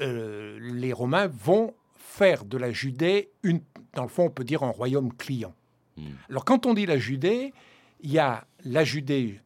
euh, 0.00 0.58
les 0.60 0.92
Romains 0.92 1.26
vont 1.26 1.74
faire 1.96 2.44
de 2.44 2.56
la 2.56 2.72
Judée, 2.72 3.30
une, 3.42 3.60
dans 3.94 4.02
le 4.02 4.08
fond, 4.08 4.24
on 4.24 4.30
peut 4.30 4.44
dire 4.44 4.62
un 4.62 4.70
royaume 4.70 5.12
client. 5.12 5.54
Hmm. 5.96 6.06
Alors, 6.30 6.44
quand 6.44 6.66
on 6.66 6.74
dit 6.74 6.86
la 6.86 6.98
Judée, 6.98 7.52
il 8.00 8.10
y 8.10 8.18
a 8.18 8.46
la 8.64 8.84
Judée 8.84 9.40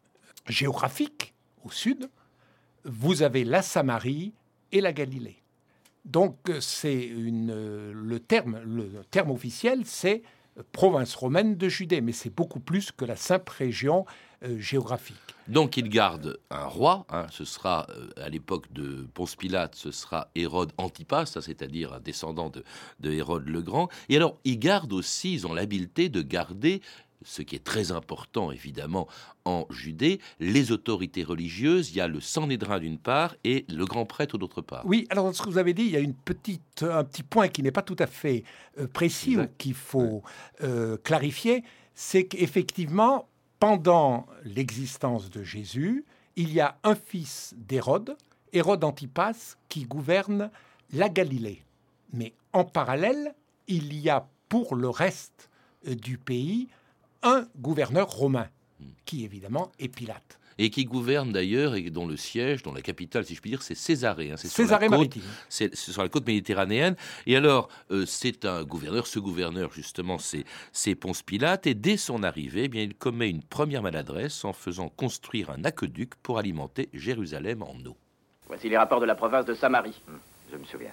géographique 0.48 1.34
au 1.64 1.70
sud, 1.70 2.08
vous 2.84 3.22
avez 3.22 3.44
la 3.44 3.62
Samarie 3.62 4.32
et 4.70 4.80
la 4.80 4.92
Galilée. 4.92 5.42
Donc, 6.04 6.36
euh, 6.48 6.60
c'est 6.60 7.02
une, 7.04 7.50
euh, 7.50 7.92
le 7.94 8.20
terme, 8.20 8.60
le 8.64 9.04
terme 9.10 9.30
officiel, 9.30 9.82
c'est 9.84 10.22
province 10.72 11.14
romaine 11.14 11.56
de 11.56 11.68
Judée, 11.68 12.00
mais 12.00 12.12
c'est 12.12 12.34
beaucoup 12.34 12.60
plus 12.60 12.92
que 12.92 13.04
la 13.04 13.16
simple 13.16 13.52
région 13.56 14.04
géographique. 14.58 15.16
Donc 15.48 15.76
il 15.76 15.88
garde 15.88 16.38
un 16.50 16.66
roi, 16.66 17.04
hein, 17.10 17.26
ce 17.30 17.44
sera 17.44 17.86
euh, 17.90 18.08
à 18.16 18.28
l'époque 18.28 18.72
de 18.72 19.06
Ponce 19.12 19.34
Pilate, 19.34 19.74
ce 19.74 19.90
sera 19.90 20.28
Hérode 20.34 20.72
Antipas, 20.78 21.26
c'est-à-dire 21.26 21.94
un 21.94 22.00
descendant 22.00 22.48
de, 22.48 22.64
de 23.00 23.10
Hérode 23.10 23.48
le 23.48 23.60
Grand. 23.60 23.88
Et 24.08 24.16
alors 24.16 24.38
ils 24.44 24.58
gardent 24.58 24.92
aussi, 24.92 25.32
ils 25.32 25.46
ont 25.46 25.52
l'habileté 25.52 26.08
de 26.08 26.22
garder, 26.22 26.80
ce 27.24 27.42
qui 27.42 27.56
est 27.56 27.64
très 27.64 27.90
important 27.90 28.52
évidemment 28.52 29.08
en 29.44 29.66
Judée, 29.70 30.20
les 30.38 30.70
autorités 30.70 31.24
religieuses. 31.24 31.90
Il 31.90 31.96
y 31.96 32.00
a 32.00 32.06
le 32.06 32.20
Sanhédrin 32.20 32.78
d'une 32.78 32.98
part 32.98 33.34
et 33.42 33.64
le 33.68 33.84
grand 33.84 34.06
prêtre 34.06 34.38
d'autre 34.38 34.60
part. 34.60 34.82
Oui, 34.86 35.06
alors 35.10 35.24
dans 35.24 35.32
ce 35.32 35.42
que 35.42 35.50
vous 35.50 35.58
avez 35.58 35.74
dit, 35.74 35.82
il 35.82 35.90
y 35.90 35.96
a 35.96 36.00
une 36.00 36.14
petite, 36.14 36.84
un 36.84 37.02
petit 37.02 37.24
point 37.24 37.48
qui 37.48 37.62
n'est 37.64 37.72
pas 37.72 37.82
tout 37.82 37.96
à 37.98 38.06
fait 38.06 38.44
euh, 38.78 38.86
précis 38.86 39.36
ou 39.36 39.46
qu'il 39.58 39.74
faut 39.74 40.22
euh, 40.62 40.96
clarifier. 40.98 41.64
c'est 41.94 42.24
qu'effectivement, 42.24 43.28
pendant 43.62 44.26
l'existence 44.42 45.30
de 45.30 45.44
Jésus, 45.44 46.04
il 46.34 46.52
y 46.52 46.60
a 46.60 46.76
un 46.82 46.96
fils 46.96 47.54
d'Hérode, 47.56 48.16
Hérode 48.52 48.82
Antipas, 48.82 49.54
qui 49.68 49.84
gouverne 49.84 50.50
la 50.92 51.08
Galilée. 51.08 51.62
Mais 52.12 52.32
en 52.52 52.64
parallèle, 52.64 53.36
il 53.68 53.94
y 53.94 54.10
a 54.10 54.26
pour 54.48 54.74
le 54.74 54.88
reste 54.88 55.48
euh, 55.86 55.94
du 55.94 56.18
pays 56.18 56.70
un 57.22 57.46
gouverneur 57.56 58.10
romain, 58.10 58.48
qui 59.04 59.24
évidemment 59.24 59.70
est 59.78 59.86
Pilate. 59.86 60.40
Et 60.64 60.70
qui 60.70 60.84
gouverne 60.84 61.32
d'ailleurs, 61.32 61.74
et 61.74 61.82
dont 61.90 62.06
le 62.06 62.16
siège, 62.16 62.62
dont 62.62 62.72
la 62.72 62.82
capitale, 62.82 63.24
si 63.26 63.34
je 63.34 63.40
puis 63.40 63.50
dire, 63.50 63.62
c'est 63.62 63.74
Césarée. 63.74 64.30
hein, 64.30 64.36
c'est 64.36 64.46
sur 64.46 64.62
la 64.62 64.66
Césarée 64.68 64.86
côte- 64.86 64.96
maritime. 64.96 65.22
C'est 65.48 65.74
sur 65.74 66.00
la 66.02 66.08
côte 66.08 66.24
méditerranéenne. 66.24 66.94
Et 67.26 67.34
alors, 67.34 67.68
euh, 67.90 68.06
c'est 68.06 68.44
un 68.44 68.62
gouverneur. 68.62 69.08
Ce 69.08 69.18
gouverneur, 69.18 69.72
justement, 69.72 70.18
c'est 70.18 70.44
c'est 70.70 70.94
Ponce 70.94 71.22
Pilate. 71.22 71.66
Et 71.66 71.74
dès 71.74 71.96
son 71.96 72.22
arrivée, 72.22 72.64
eh 72.64 72.68
bien, 72.68 72.82
il 72.82 72.94
commet 72.94 73.28
une 73.28 73.42
première 73.42 73.82
maladresse 73.82 74.44
en 74.44 74.52
faisant 74.52 74.88
construire 74.88 75.50
un 75.50 75.64
aqueduc 75.64 76.14
pour 76.22 76.38
alimenter 76.38 76.88
Jérusalem 76.94 77.62
en 77.64 77.74
eau. 77.84 77.96
Voici 78.46 78.68
les 78.68 78.78
rapports 78.78 79.00
de 79.00 79.06
la 79.06 79.16
province 79.16 79.44
de 79.46 79.54
Samarie. 79.54 80.00
Je 80.52 80.56
me 80.58 80.64
souviens. 80.64 80.92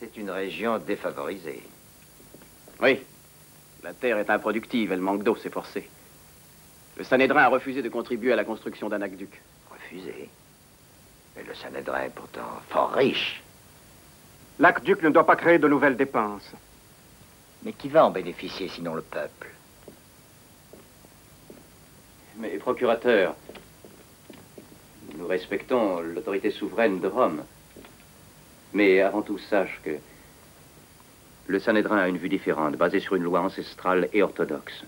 C'est 0.00 0.16
une 0.16 0.30
région 0.30 0.78
défavorisée. 0.78 1.62
Oui. 2.82 2.98
La 3.84 3.94
terre 3.94 4.18
est 4.18 4.30
improductive, 4.30 4.90
elle 4.90 5.00
manque 5.00 5.22
d'eau, 5.22 5.36
c'est 5.40 5.52
forcé. 5.52 5.88
Le 6.96 7.04
Sanhédrin 7.04 7.42
a 7.42 7.48
refusé 7.48 7.82
de 7.82 7.88
contribuer 7.88 8.32
à 8.32 8.36
la 8.36 8.44
construction 8.44 8.88
d'un 8.88 9.02
aqueduc. 9.02 9.40
Refusée. 9.70 10.28
Mais 11.36 11.42
le 11.42 11.54
Sanhédrin 11.54 12.02
est 12.02 12.14
pourtant 12.14 12.60
fort 12.68 12.92
riche. 12.92 13.42
L'aqueduc 14.60 15.02
ne 15.02 15.10
doit 15.10 15.26
pas 15.26 15.36
créer 15.36 15.58
de 15.58 15.66
nouvelles 15.66 15.96
dépenses. 15.96 16.52
Mais 17.64 17.72
qui 17.72 17.88
va 17.88 18.06
en 18.06 18.10
bénéficier 18.10 18.68
sinon 18.68 18.94
le 18.94 19.02
peuple? 19.02 19.48
Mais, 22.36 22.50
procurateur, 22.58 23.34
nous 25.16 25.26
respectons 25.26 26.00
l'autorité 26.00 26.50
souveraine 26.50 27.00
de 27.00 27.08
Rome. 27.08 27.42
Mais 28.72 29.00
avant 29.00 29.22
tout, 29.22 29.38
sache 29.38 29.80
que 29.84 29.96
le 31.46 31.58
Sanhédrin 31.58 31.98
a 31.98 32.08
une 32.08 32.18
vue 32.18 32.28
différente, 32.28 32.76
basée 32.76 33.00
sur 33.00 33.14
une 33.14 33.22
loi 33.22 33.40
ancestrale 33.40 34.08
et 34.12 34.22
orthodoxe. 34.22 34.84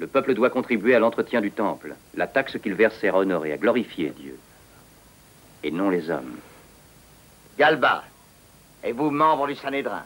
Le 0.00 0.06
peuple 0.06 0.32
doit 0.32 0.48
contribuer 0.48 0.94
à 0.94 0.98
l'entretien 0.98 1.42
du 1.42 1.50
temple. 1.50 1.94
La 2.14 2.26
taxe 2.26 2.58
qu'il 2.58 2.74
verse 2.74 3.04
à 3.04 3.14
honorer, 3.14 3.52
à 3.52 3.58
glorifier 3.58 4.08
Dieu. 4.10 4.38
Et 5.62 5.70
non 5.70 5.90
les 5.90 6.08
hommes. 6.08 6.38
Galba, 7.58 8.04
et 8.82 8.92
vous, 8.92 9.10
membres 9.10 9.46
du 9.46 9.54
Sanhédrin, 9.54 10.04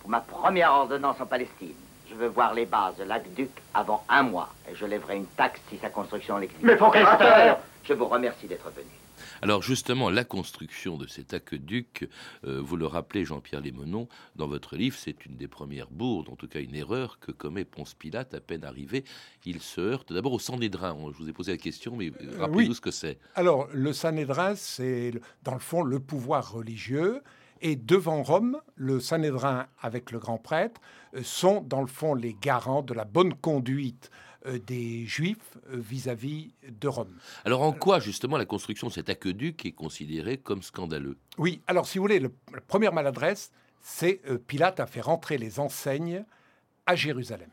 pour 0.00 0.08
ma 0.08 0.20
première 0.20 0.72
ordonnance 0.72 1.20
en 1.20 1.26
Palestine, 1.26 1.74
je 2.14 2.18
veux 2.18 2.28
voir 2.28 2.54
les 2.54 2.66
bases 2.66 2.96
de 2.96 3.04
l'aqueduc 3.04 3.50
avant 3.74 4.04
un 4.08 4.22
mois, 4.22 4.52
et 4.70 4.74
je 4.74 4.86
lèverai 4.86 5.16
une 5.16 5.26
taxe 5.26 5.60
si 5.68 5.78
sa 5.78 5.90
construction 5.90 6.38
l'exige. 6.38 6.58
Mais 6.62 6.76
procurateur 6.76 7.58
Je 7.82 7.92
vous 7.92 8.06
remercie 8.06 8.46
d'être 8.46 8.70
venu. 8.70 8.86
Alors 9.42 9.62
justement, 9.62 10.10
la 10.10 10.24
construction 10.24 10.96
de 10.96 11.06
cet 11.06 11.34
aqueduc, 11.34 12.08
euh, 12.46 12.60
vous 12.62 12.76
le 12.76 12.86
rappelez 12.86 13.24
Jean-Pierre 13.24 13.60
Lémenon, 13.60 14.08
dans 14.36 14.46
votre 14.46 14.76
livre, 14.76 14.96
c'est 14.98 15.26
une 15.26 15.36
des 15.36 15.48
premières 15.48 15.88
bourdes, 15.90 16.28
en 16.30 16.36
tout 16.36 16.46
cas 16.48 16.60
une 16.60 16.74
erreur 16.74 17.18
que 17.20 17.32
commet 17.32 17.64
Ponce 17.64 17.94
Pilate 17.94 18.32
à 18.34 18.40
peine 18.40 18.64
arrivé. 18.64 19.04
Il 19.44 19.60
se 19.60 19.80
heurte 19.80 20.12
d'abord 20.12 20.32
au 20.32 20.38
Sanhédrin. 20.38 20.94
On- 20.98 21.12
Je 21.12 21.18
vous 21.18 21.28
ai 21.28 21.32
posé 21.32 21.52
la 21.52 21.58
question, 21.58 21.94
mais 21.96 22.08
euh, 22.10 22.38
rappelez-nous 22.38 22.70
oui. 22.70 22.74
ce 22.74 22.80
que 22.80 22.90
c'est. 22.90 23.18
Alors, 23.34 23.68
le 23.72 23.92
Sanhédrin, 23.92 24.54
c'est 24.56 25.12
dans 25.42 25.54
le 25.54 25.60
fond 25.60 25.82
le 25.82 26.00
pouvoir 26.00 26.52
religieux. 26.52 27.20
Et 27.66 27.76
devant 27.76 28.22
Rome, 28.22 28.60
le 28.76 29.00
Sanhédrin 29.00 29.66
avec 29.80 30.10
le 30.12 30.18
grand 30.20 30.36
prêtre 30.38 30.80
euh, 31.16 31.22
sont 31.24 31.60
dans 31.62 31.80
le 31.80 31.86
fond 31.88 32.14
les 32.14 32.34
garants 32.40 32.82
de 32.82 32.92
la 32.94 33.04
bonne 33.06 33.32
conduite 33.34 34.10
euh, 34.46 34.58
des 34.58 35.06
Juifs 35.06 35.56
euh, 35.70 35.76
vis-à-vis 35.78 36.52
de 36.68 36.88
Rome. 36.88 37.16
Alors 37.46 37.62
en 37.62 37.72
quoi 37.72 37.98
justement 38.00 38.36
la 38.36 38.44
construction 38.44 38.88
de 38.88 38.92
cet 38.92 39.08
aqueduc 39.08 39.64
est 39.64 39.72
considérée 39.72 40.36
comme 40.36 40.62
scandaleux 40.62 41.16
Oui, 41.38 41.62
alors 41.66 41.86
si 41.86 41.96
vous 41.98 42.04
voulez, 42.04 42.20
le- 42.20 42.32
la 42.52 42.60
première 42.60 42.92
maladresse, 42.92 43.50
c'est 43.80 44.20
euh, 44.28 44.36
Pilate 44.38 44.78
a 44.80 44.86
fait 44.86 45.00
rentrer 45.00 45.38
les 45.38 45.58
enseignes 45.58 46.24
à 46.86 46.94
Jérusalem. 46.96 47.48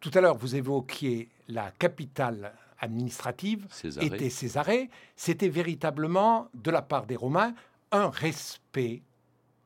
Tout 0.00 0.10
à 0.14 0.20
l'heure, 0.20 0.36
vous 0.36 0.56
évoquiez 0.56 1.30
la 1.48 1.70
capitale 1.70 2.52
administrative 2.80 3.66
Césarée. 3.70 4.06
était 4.08 4.28
Césarée. 4.30 4.90
C'était 5.16 5.48
véritablement, 5.48 6.48
de 6.52 6.70
la 6.70 6.82
part 6.82 7.06
des 7.06 7.16
Romains, 7.16 7.54
un 7.96 8.10
respect 8.10 9.02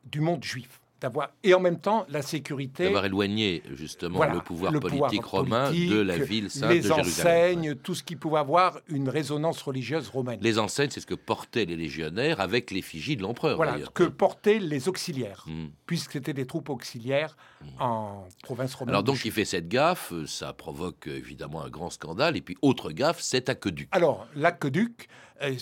du 0.05 0.19
monde 0.21 0.43
juif. 0.43 0.77
D'avoir, 0.99 1.31
et 1.43 1.55
en 1.55 1.59
même 1.59 1.79
temps, 1.79 2.05
la 2.09 2.21
sécurité. 2.21 2.83
D'avoir 2.83 3.05
éloigné 3.05 3.63
justement 3.73 4.17
Voilà, 4.17 4.35
le 4.35 4.41
pouvoir 4.41 4.71
le 4.71 4.79
politique 4.79 5.23
pouvoir 5.23 5.41
romain 5.45 5.71
de 5.71 5.99
la 5.99 6.19
ville 6.19 6.51
sainte 6.51 6.69
les 6.69 6.81
de 6.81 6.81
Jérusalem. 6.83 6.99
enseignes, 7.07 7.75
tout 7.75 7.95
ce 7.95 8.03
qui 8.03 8.15
pouvait 8.15 8.37
avoir 8.37 8.77
une 8.87 9.09
résonance 9.09 9.63
religieuse 9.63 10.09
romaine. 10.09 10.37
Les 10.43 10.59
enseignes, 10.59 10.91
c'est 10.91 10.99
ce 10.99 11.07
que 11.07 11.15
portaient 11.15 11.65
les 11.65 11.75
légionnaires 11.75 12.39
avec 12.39 12.69
l'effigie 12.69 13.15
de 13.17 13.23
l'empereur. 13.23 13.55
Voilà, 13.55 13.79
que 13.95 14.03
portaient 14.03 14.59
les 14.59 14.87
auxiliaires, 14.89 15.43
Hmm. 15.47 15.69
puisque 15.87 16.11
c'était 16.11 16.33
des 16.33 16.45
troupes 16.45 16.69
auxiliaires 16.69 17.35
en 17.79 18.27
province 18.43 18.75
romaine. 18.75 18.93
Alors 18.93 19.03
donc 19.03 19.25
il 19.25 19.31
fait 19.31 19.45
cette 19.45 19.69
gaffe, 19.69 20.13
ça 20.27 20.53
provoque 20.53 21.07
évidemment 21.07 21.63
un 21.63 21.69
grand 21.71 21.89
scandale, 21.89 22.37
et 22.37 22.41
puis 22.41 22.55
autre 22.61 22.91
gaffe, 22.91 23.21
cet 23.21 23.49
aqueduc. 23.49 23.87
Alors, 23.91 24.27
l'aqueduc, 24.35 25.07
euh, 25.41 25.55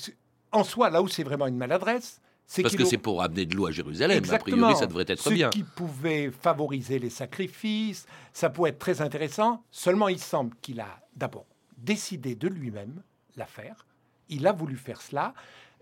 en 0.51 0.65
soi, 0.65 0.89
là 0.89 1.01
où 1.01 1.07
c'est 1.07 1.23
vraiment 1.23 1.47
une 1.47 1.55
maladresse, 1.55 2.19
Parce 2.61 2.75
que 2.75 2.85
c'est 2.85 2.97
pour 2.97 3.21
amener 3.21 3.45
de 3.45 3.55
l'eau 3.55 3.67
à 3.67 3.71
Jérusalem, 3.71 4.15
a 4.15 4.17
Exactement. 4.17 4.57
priori 4.57 4.75
ça 4.79 4.87
devrait 4.87 5.05
être 5.07 5.21
Ce 5.21 5.29
bien. 5.29 5.49
qui 5.49 5.63
pouvait 5.63 6.31
favoriser 6.31 6.97
les 6.99 7.09
sacrifices, 7.11 8.05
ça 8.33 8.49
pouvait 8.49 8.69
être 8.71 8.79
très 8.79 9.01
intéressant. 9.01 9.63
Seulement, 9.71 10.07
il 10.07 10.19
semble 10.19 10.55
qu'il 10.61 10.79
a 10.79 10.99
d'abord 11.15 11.45
décidé 11.77 12.35
de 12.35 12.47
lui-même 12.47 13.01
la 13.35 13.45
faire. 13.45 13.85
Il 14.29 14.47
a 14.47 14.51
voulu 14.51 14.75
faire 14.77 15.01
cela. 15.01 15.33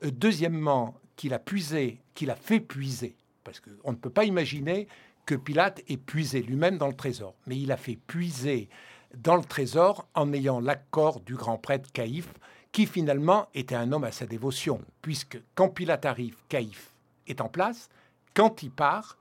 Euh, 0.03 0.11
deuxièmement, 0.11 0.95
qu'il 1.15 1.33
a 1.33 1.39
puisé, 1.39 2.01
qu'il 2.13 2.29
a 2.29 2.35
fait 2.35 2.59
puiser, 2.59 3.15
parce 3.43 3.59
qu'on 3.59 3.91
ne 3.91 3.97
peut 3.97 4.09
pas 4.09 4.25
imaginer 4.25 4.87
que 5.25 5.35
Pilate 5.35 5.81
ait 5.87 5.97
puisé 5.97 6.41
lui-même 6.41 6.77
dans 6.77 6.87
le 6.87 6.95
trésor, 6.95 7.33
mais 7.47 7.57
il 7.57 7.71
a 7.71 7.77
fait 7.77 7.97
puiser 8.07 8.69
dans 9.15 9.35
le 9.35 9.43
trésor 9.43 10.07
en 10.13 10.31
ayant 10.33 10.59
l'accord 10.59 11.21
du 11.21 11.35
grand 11.35 11.57
prêtre 11.57 11.91
Caïphe, 11.91 12.33
qui 12.77 12.85
finalement 12.85 13.49
était 13.55 13.73
un 13.73 13.91
homme 13.91 14.03
à 14.03 14.11
sa 14.11 14.27
dévotion, 14.27 14.79
puisque 15.01 15.39
quand 15.55 15.67
Pilate 15.67 16.05
arrive, 16.05 16.35
Caïphe 16.47 16.91
est 17.25 17.41
en 17.41 17.49
place, 17.49 17.89
quand 18.35 18.61
il 18.61 18.69
part, 18.69 19.17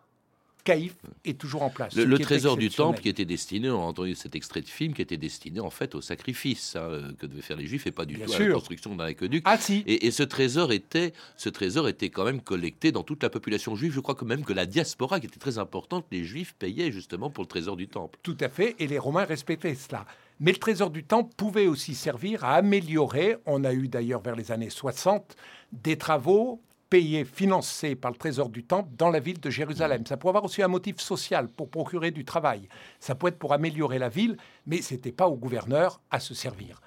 Caïphe 0.62 0.98
est 1.24 1.38
toujours 1.38 1.62
en 1.62 1.70
place. 1.70 1.96
Le, 1.96 2.18
trésor 2.18 2.58
du 2.58 2.68
temple 2.68 3.00
qui 3.00 3.08
était 3.08 3.24
destiné, 3.24 3.70
on 3.70 3.80
a 3.80 3.86
entendu 3.86 4.14
cet 4.14 4.36
extrait 4.36 4.60
de 4.60 4.68
film, 4.68 4.92
qui 4.92 5.00
était 5.00 5.16
destiné 5.16 5.60
en 5.60 5.70
fait 5.70 5.94
au 5.94 6.02
sacrifice 6.02 6.76
hein, 6.76 6.82
euh, 6.82 7.12
que 7.18 7.24
devaient 7.24 7.40
faire 7.40 7.56
les 7.56 7.66
Juifs 7.66 7.86
et 7.86 7.92
pas 7.92 8.04
du 8.04 8.16
Bien 8.16 8.26
tout 8.26 8.34
à 8.34 8.38
la 8.40 8.52
construction 8.52 8.94
d'un 8.94 9.06
aqueduc. 9.06 9.42
Ah 9.46 9.56
si, 9.56 9.82
Et, 9.86 10.06
et 10.06 10.10
ce 10.10 10.22
trésor 10.22 10.70
était, 10.70 11.14
ce 11.38 11.48
trésor 11.48 11.88
était 11.88 12.10
quand 12.10 12.26
même 12.26 12.42
collecté 12.42 12.92
dans 12.92 13.04
toute 13.04 13.22
la 13.22 13.30
population 13.30 13.74
juive. 13.74 13.94
Je 13.94 14.00
crois 14.00 14.16
que 14.16 14.26
même 14.26 14.44
que 14.44 14.52
la 14.52 14.66
diaspora, 14.66 15.18
qui 15.18 15.28
était 15.28 15.40
très 15.40 15.56
importante, 15.56 16.04
les 16.12 16.24
Juifs 16.24 16.54
payaient 16.58 16.92
justement 16.92 17.30
pour 17.30 17.42
le 17.44 17.48
trésor 17.48 17.78
du 17.78 17.88
temple. 17.88 18.18
Tout 18.22 18.36
à 18.38 18.50
fait, 18.50 18.76
et 18.78 18.86
les 18.86 18.98
Romains 18.98 19.24
respectaient 19.24 19.74
cela. 19.74 20.04
Mais 20.40 20.52
le 20.52 20.58
trésor 20.58 20.90
du 20.90 21.04
temple 21.04 21.32
pouvait 21.36 21.66
aussi 21.66 21.94
servir 21.94 22.44
à 22.44 22.54
améliorer, 22.56 23.36
on 23.46 23.64
a 23.64 23.72
eu 23.72 23.88
d'ailleurs 23.88 24.20
vers 24.20 24.36
les 24.36 24.52
années 24.52 24.70
60, 24.70 25.34
des 25.72 25.96
travaux 25.96 26.60
payés, 26.90 27.24
financés 27.24 27.96
par 27.96 28.10
le 28.10 28.16
trésor 28.16 28.48
du 28.48 28.62
temple 28.62 28.90
dans 28.96 29.10
la 29.10 29.18
ville 29.18 29.40
de 29.40 29.50
Jérusalem. 29.50 30.04
Ça 30.06 30.16
pouvait 30.16 30.30
avoir 30.30 30.44
aussi 30.44 30.62
un 30.62 30.68
motif 30.68 31.00
social 31.00 31.48
pour 31.48 31.70
procurer 31.70 32.10
du 32.10 32.24
travail. 32.24 32.68
Ça 33.00 33.14
pouvait 33.14 33.30
être 33.30 33.38
pour 33.38 33.52
améliorer 33.52 33.98
la 33.98 34.08
ville, 34.08 34.36
mais 34.66 34.82
ce 34.82 34.94
n'était 34.94 35.12
pas 35.12 35.26
au 35.26 35.36
gouverneur 35.36 36.00
à 36.10 36.20
se 36.20 36.34
servir. 36.34 36.80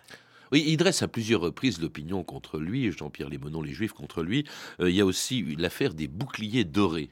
Oui, 0.52 0.64
il 0.68 0.78
dresse 0.78 1.04
à 1.04 1.08
plusieurs 1.08 1.42
reprises 1.42 1.80
l'opinion 1.80 2.24
contre 2.24 2.60
lui, 2.60 2.92
Jean-Pierre 2.92 3.30
Lémenon, 3.30 3.62
les 3.62 3.74
Juifs 3.74 3.94
contre 3.94 4.24
lui. 4.24 4.46
Euh, 4.80 4.90
il 4.90 4.96
y 4.96 5.02
a 5.02 5.06
aussi 5.06 5.56
l'affaire 5.58 5.94
des 5.94 6.08
boucliers 6.08 6.64
dorés. 6.64 7.10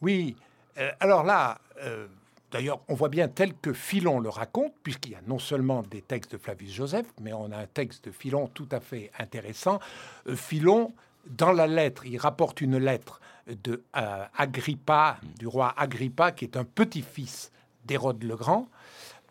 Oui, 0.00 0.36
euh, 0.78 0.90
alors 1.00 1.24
là, 1.24 1.60
euh, 1.82 2.06
d'ailleurs, 2.50 2.80
on 2.88 2.94
voit 2.94 3.08
bien 3.08 3.28
tel 3.28 3.54
que 3.54 3.72
Philon 3.72 4.20
le 4.20 4.28
raconte, 4.28 4.72
puisqu'il 4.82 5.12
y 5.12 5.14
a 5.14 5.20
non 5.26 5.38
seulement 5.38 5.82
des 5.82 6.02
textes 6.02 6.32
de 6.32 6.38
Flavius 6.38 6.72
Joseph, 6.72 7.06
mais 7.20 7.32
on 7.32 7.50
a 7.52 7.56
un 7.58 7.66
texte 7.66 8.06
de 8.06 8.10
Philon 8.10 8.48
tout 8.48 8.68
à 8.70 8.80
fait 8.80 9.10
intéressant. 9.18 9.78
Euh, 10.26 10.36
Philon, 10.36 10.92
dans 11.26 11.52
la 11.52 11.66
lettre, 11.66 12.06
il 12.06 12.18
rapporte 12.18 12.60
une 12.60 12.78
lettre 12.78 13.20
de 13.64 13.82
euh, 13.96 14.24
Agrippa, 14.36 15.18
du 15.38 15.46
roi 15.46 15.74
Agrippa, 15.76 16.32
qui 16.32 16.44
est 16.44 16.56
un 16.56 16.64
petit-fils 16.64 17.50
d'Hérode 17.84 18.22
le 18.22 18.36
Grand. 18.36 18.68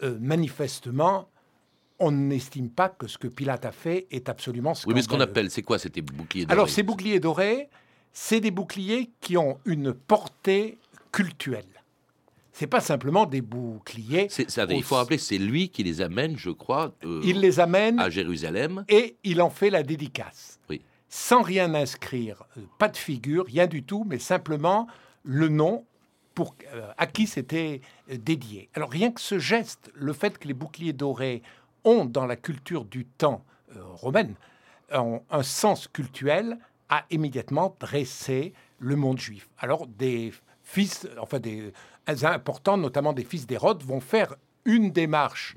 Euh, 0.04 0.18
manifestement, 0.20 1.28
on 2.00 2.12
n'estime 2.12 2.70
pas 2.70 2.90
que 2.90 3.08
ce 3.08 3.18
que 3.18 3.28
Pilate 3.28 3.66
a 3.66 3.72
fait 3.72 4.06
est 4.12 4.30
absolument 4.30 4.74
Oui, 4.86 4.94
mais 4.94 5.02
ce 5.02 5.08
qu'on 5.08 5.16
scandaleux. 5.16 5.32
appelle, 5.32 5.52
c'est 5.52 5.64
quoi 5.64 5.80
C'était 5.80 6.02
boucliers 6.02 6.46
dorés? 6.46 6.54
Alors, 6.54 6.70
ces 6.70 6.84
boucliers 6.84 7.20
dorés, 7.20 7.70
c'est 8.14 8.40
des 8.40 8.52
boucliers 8.52 9.10
qui 9.22 9.38
ont 9.38 9.60
une 9.66 9.94
portée 9.94 10.78
cultuelle. 11.12 11.66
C'est 12.60 12.66
pas 12.68 12.82
simplement 12.82 13.28
des 13.28 13.42
boucliers. 13.42 14.28
C'est- 14.32 14.50
ça, 14.50 14.66
il 14.70 14.82
faut 14.84 14.96
au- 14.96 14.98
rappeler, 14.98 15.20
c'est 15.20 15.38
lui 15.38 15.70
qui 15.70 15.84
les 15.84 16.02
amène, 16.02 16.38
je 16.38 16.50
crois, 16.50 16.96
euh, 17.06 17.22
Il 17.24 17.40
les 17.40 17.60
amène 17.60 18.00
à 18.00 18.10
Jérusalem. 18.10 18.84
et 18.90 19.16
il 19.24 19.42
en 19.44 19.52
fait 19.52 19.70
la 19.70 19.84
dédicace. 19.84 20.60
Oui. 20.70 20.82
Sans 21.08 21.44
rien 21.44 21.74
inscrire, 21.76 22.44
euh, 22.58 22.62
pas 22.80 22.88
de 22.90 22.98
figure, 22.98 23.46
rien 23.46 23.68
du 23.68 23.84
tout, 23.84 24.04
mais 24.08 24.18
simplement 24.18 24.88
le 25.24 25.50
nom 25.50 25.86
pour, 26.34 26.56
euh, 26.74 26.90
à 26.98 27.06
qui 27.06 27.28
c'était 27.28 27.82
dédié. 28.12 28.70
Alors 28.74 28.90
rien 28.90 29.12
que 29.12 29.22
ce 29.22 29.38
geste, 29.38 29.92
le 29.94 30.12
fait 30.14 30.40
que 30.40 30.48
les 30.48 30.54
boucliers 30.56 30.94
dorés 30.94 31.44
ont 31.84 32.06
dans 32.06 32.26
la 32.26 32.36
culture 32.36 32.86
du 32.86 33.06
temps 33.06 33.46
euh, 33.76 33.82
romaine 33.84 34.34
un, 34.92 35.20
un 35.30 35.44
sens 35.44 35.88
cultuel, 35.88 36.58
a 36.90 37.06
immédiatement 37.12 37.76
dressé 37.80 38.54
le 38.80 38.96
monde 38.96 39.20
juif. 39.20 39.48
Alors 39.60 39.86
des 39.86 40.32
fils, 40.64 41.08
enfin 41.20 41.40
des 41.40 41.72
importants, 42.08 42.78
notamment 42.78 43.14
des 43.14 43.24
fils 43.24 43.48
d'Hérode, 43.48 43.84
vont 43.84 44.00
faire 44.00 44.36
une 44.66 44.92
démarche 44.92 45.56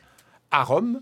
à 0.50 0.64
Rome 0.64 1.00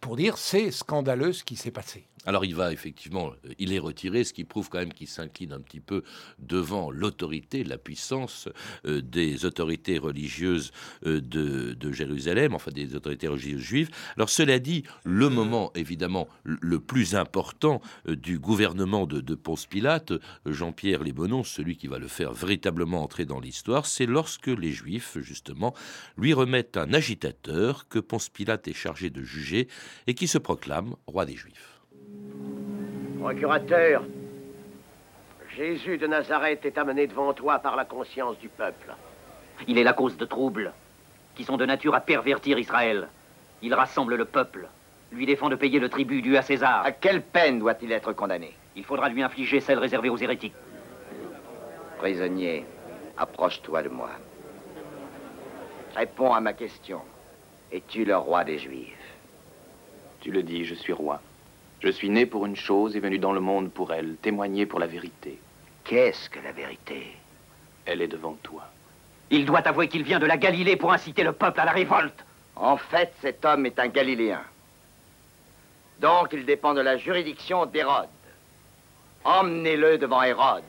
pour 0.00 0.16
dire 0.16 0.38
c'est 0.38 0.70
scandaleux 0.70 1.32
ce 1.32 1.44
qui 1.44 1.56
s'est 1.56 1.70
passé. 1.70 2.09
Alors 2.26 2.44
il 2.44 2.54
va 2.54 2.70
effectivement, 2.70 3.32
euh, 3.46 3.54
il 3.58 3.72
est 3.72 3.78
retiré, 3.78 4.24
ce 4.24 4.34
qui 4.34 4.44
prouve 4.44 4.68
quand 4.68 4.78
même 4.78 4.92
qu'il 4.92 5.08
s'incline 5.08 5.52
un 5.52 5.60
petit 5.60 5.80
peu 5.80 6.02
devant 6.38 6.90
l'autorité, 6.90 7.64
la 7.64 7.78
puissance 7.78 8.46
euh, 8.84 9.00
des 9.00 9.46
autorités 9.46 9.98
religieuses 9.98 10.70
euh, 11.06 11.22
de, 11.22 11.92
Jérusalem, 11.92 12.54
enfin 12.54 12.72
des 12.72 12.94
autorités 12.94 13.26
religieuses 13.26 13.62
juives. 13.62 13.88
Alors 14.16 14.28
cela 14.28 14.58
dit, 14.58 14.84
le 15.04 15.30
moment 15.30 15.72
évidemment 15.74 16.28
le 16.44 16.78
plus 16.78 17.14
important 17.14 17.80
du 18.06 18.38
gouvernement 18.38 19.06
de, 19.06 19.20
de 19.20 19.34
Ponce 19.34 19.66
Pilate, 19.66 20.12
Jean-Pierre 20.44 21.02
Lébonon, 21.02 21.42
celui 21.42 21.76
qui 21.76 21.86
va 21.86 21.98
le 21.98 22.06
faire 22.06 22.32
véritablement 22.32 23.02
entrer 23.02 23.24
dans 23.24 23.40
l'histoire, 23.40 23.86
c'est 23.86 24.06
lorsque 24.06 24.48
les 24.48 24.72
Juifs 24.72 25.16
justement 25.20 25.74
lui 26.18 26.34
remettent 26.34 26.76
un 26.76 26.92
agitateur 26.92 27.88
que 27.88 27.98
Ponce 27.98 28.28
Pilate 28.28 28.68
est 28.68 28.74
chargé 28.74 29.08
de 29.08 29.22
juger 29.22 29.68
et 30.06 30.14
qui 30.14 30.28
se 30.28 30.38
proclame 30.38 30.96
roi 31.06 31.24
des 31.24 31.36
Juifs. 31.36 31.79
Procurateur, 33.20 34.02
Jésus 35.54 35.98
de 35.98 36.06
Nazareth 36.06 36.64
est 36.64 36.78
amené 36.78 37.06
devant 37.06 37.34
toi 37.34 37.58
par 37.58 37.76
la 37.76 37.84
conscience 37.84 38.38
du 38.38 38.48
peuple. 38.48 38.94
Il 39.68 39.76
est 39.76 39.84
la 39.84 39.92
cause 39.92 40.16
de 40.16 40.24
troubles 40.24 40.72
qui 41.34 41.44
sont 41.44 41.58
de 41.58 41.66
nature 41.66 41.94
à 41.94 42.00
pervertir 42.00 42.58
Israël. 42.58 43.08
Il 43.60 43.74
rassemble 43.74 44.16
le 44.16 44.24
peuple, 44.24 44.68
lui 45.12 45.26
défend 45.26 45.50
de 45.50 45.54
payer 45.54 45.78
le 45.78 45.90
tribut 45.90 46.22
dû 46.22 46.38
à 46.38 46.42
César. 46.42 46.82
À 46.86 46.92
quelle 46.92 47.20
peine 47.20 47.58
doit-il 47.58 47.92
être 47.92 48.14
condamné? 48.14 48.54
Il 48.74 48.84
faudra 48.84 49.10
lui 49.10 49.22
infliger 49.22 49.60
celle 49.60 49.78
réservée 49.78 50.08
aux 50.08 50.16
hérétiques. 50.16 50.54
Prisonnier, 51.98 52.64
approche-toi 53.18 53.82
de 53.82 53.90
moi. 53.90 54.10
Réponds 55.94 56.32
à 56.32 56.40
ma 56.40 56.54
question. 56.54 57.02
Es-tu 57.70 58.06
le 58.06 58.16
roi 58.16 58.44
des 58.44 58.58
Juifs? 58.58 58.96
Tu 60.22 60.30
le 60.30 60.42
dis, 60.42 60.64
je 60.64 60.74
suis 60.74 60.94
roi. 60.94 61.20
Je 61.80 61.88
suis 61.88 62.10
né 62.10 62.26
pour 62.26 62.44
une 62.44 62.56
chose 62.56 62.94
et 62.94 63.00
venu 63.00 63.18
dans 63.18 63.32
le 63.32 63.40
monde 63.40 63.70
pour 63.70 63.92
elle, 63.92 64.16
témoigner 64.16 64.66
pour 64.66 64.78
la 64.78 64.86
vérité. 64.86 65.38
Qu'est-ce 65.84 66.28
que 66.28 66.38
la 66.40 66.52
vérité? 66.52 67.16
Elle 67.86 68.02
est 68.02 68.08
devant 68.08 68.36
toi. 68.42 68.64
Il 69.30 69.46
doit 69.46 69.66
avouer 69.66 69.88
qu'il 69.88 70.02
vient 70.02 70.18
de 70.18 70.26
la 70.26 70.36
Galilée 70.36 70.76
pour 70.76 70.92
inciter 70.92 71.22
le 71.22 71.32
peuple 71.32 71.60
à 71.60 71.64
la 71.64 71.72
révolte. 71.72 72.24
En 72.56 72.76
fait, 72.76 73.14
cet 73.22 73.44
homme 73.44 73.64
est 73.64 73.78
un 73.78 73.88
Galiléen. 73.88 74.42
Donc, 76.00 76.28
il 76.32 76.44
dépend 76.44 76.74
de 76.74 76.80
la 76.80 76.98
juridiction 76.98 77.64
d'Hérode. 77.64 78.08
Emmenez-le 79.24 79.98
devant 79.98 80.22
Hérode. 80.22 80.64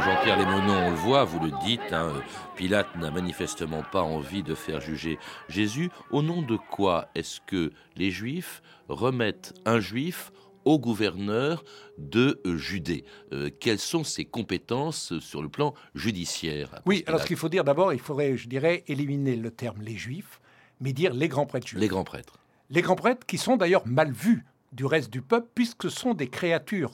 Alors 0.00 0.14
Jean-Pierre 0.14 0.38
Lémonon, 0.38 0.86
on 0.86 0.90
le 0.90 0.96
voit, 0.96 1.24
vous 1.24 1.40
le 1.40 1.52
dites, 1.62 1.92
hein, 1.92 2.22
Pilate 2.56 2.96
n'a 2.96 3.10
manifestement 3.10 3.82
pas 3.82 4.02
envie 4.02 4.42
de 4.42 4.54
faire 4.54 4.80
juger 4.80 5.18
Jésus. 5.48 5.90
Au 6.10 6.22
nom 6.22 6.40
de 6.40 6.56
quoi 6.56 7.08
est-ce 7.14 7.40
que 7.46 7.72
les 7.96 8.10
Juifs 8.10 8.62
remettent 8.88 9.52
un 9.66 9.78
Juif 9.78 10.32
au 10.64 10.78
gouverneur 10.78 11.64
de 11.98 12.40
Judée? 12.46 13.04
Euh, 13.32 13.50
quelles 13.60 13.78
sont 13.78 14.04
ses 14.04 14.24
compétences 14.24 15.18
sur 15.18 15.42
le 15.42 15.48
plan 15.50 15.74
judiciaire 15.94 16.80
Oui, 16.86 17.04
alors 17.06 17.20
ce 17.20 17.26
qu'il 17.26 17.36
faut 17.36 17.50
dire 17.50 17.64
d'abord, 17.64 17.92
il 17.92 18.00
faudrait, 18.00 18.36
je 18.36 18.48
dirais, 18.48 18.84
éliminer 18.86 19.36
le 19.36 19.50
terme 19.50 19.82
les 19.82 19.96
Juifs, 19.96 20.40
mais 20.80 20.94
dire 20.94 21.12
les 21.12 21.28
grands 21.28 21.46
prêtres 21.46 21.66
juifs. 21.66 21.80
Les 21.80 21.88
grands 21.88 22.04
prêtres. 22.04 22.38
Les 22.70 22.80
grands 22.80 22.96
prêtres 22.96 23.26
qui 23.26 23.36
sont 23.36 23.56
d'ailleurs 23.56 23.86
mal 23.86 24.12
vus 24.12 24.46
du 24.72 24.86
reste 24.86 25.10
du 25.10 25.20
peuple, 25.20 25.48
puisque 25.54 25.90
ce 25.90 26.00
sont 26.00 26.14
des 26.14 26.28
créatures 26.28 26.92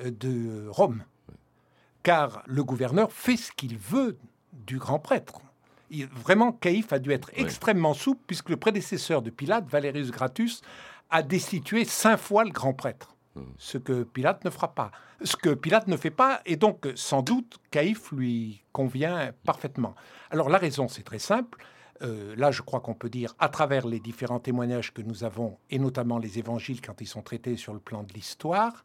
euh, 0.00 0.10
de 0.10 0.68
Rome 0.70 1.04
car 2.06 2.44
le 2.46 2.62
gouverneur 2.62 3.10
fait 3.10 3.36
ce 3.36 3.50
qu'il 3.50 3.76
veut 3.76 4.16
du 4.52 4.78
grand 4.78 5.00
prêtre. 5.00 5.40
vraiment, 5.90 6.52
Caïphe 6.52 6.92
a 6.92 7.00
dû 7.00 7.10
être 7.10 7.32
extrêmement 7.34 7.94
souple, 7.94 8.20
puisque 8.28 8.48
le 8.48 8.56
prédécesseur 8.56 9.22
de 9.22 9.30
Pilate, 9.30 9.66
Valerius 9.68 10.12
Gratus, 10.12 10.62
a 11.10 11.24
destitué 11.24 11.84
cinq 11.84 12.18
fois 12.18 12.44
le 12.44 12.50
grand 12.50 12.74
prêtre. 12.74 13.16
Hmm. 13.34 13.42
Ce 13.58 13.76
que 13.76 14.04
Pilate 14.04 14.44
ne 14.44 14.50
fera 14.50 14.72
pas. 14.72 14.92
Ce 15.24 15.34
que 15.34 15.52
Pilate 15.52 15.88
ne 15.88 15.96
fait 15.96 16.12
pas, 16.12 16.42
et 16.46 16.54
donc 16.54 16.86
sans 16.94 17.22
doute 17.22 17.58
Caïphe 17.72 18.12
lui 18.12 18.62
convient 18.70 19.32
parfaitement. 19.44 19.96
Alors 20.30 20.48
la 20.48 20.58
raison, 20.58 20.86
c'est 20.86 21.02
très 21.02 21.18
simple. 21.18 21.58
Euh, 22.02 22.36
là, 22.36 22.52
je 22.52 22.62
crois 22.62 22.78
qu'on 22.78 22.94
peut 22.94 23.10
dire, 23.10 23.34
à 23.40 23.48
travers 23.48 23.84
les 23.84 23.98
différents 23.98 24.38
témoignages 24.38 24.94
que 24.94 25.02
nous 25.02 25.24
avons, 25.24 25.58
et 25.70 25.80
notamment 25.80 26.18
les 26.18 26.38
évangiles 26.38 26.80
quand 26.80 27.00
ils 27.00 27.08
sont 27.08 27.22
traités 27.22 27.56
sur 27.56 27.74
le 27.74 27.80
plan 27.80 28.04
de 28.04 28.12
l'histoire, 28.12 28.84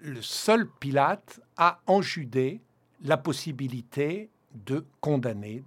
le 0.00 0.22
seul 0.22 0.68
Pilate 0.80 1.40
a 1.56 1.80
en 1.86 2.02
Judée 2.02 2.60
la 3.02 3.16
possibilité 3.16 4.30
de 4.54 4.84
condamner 5.00 5.62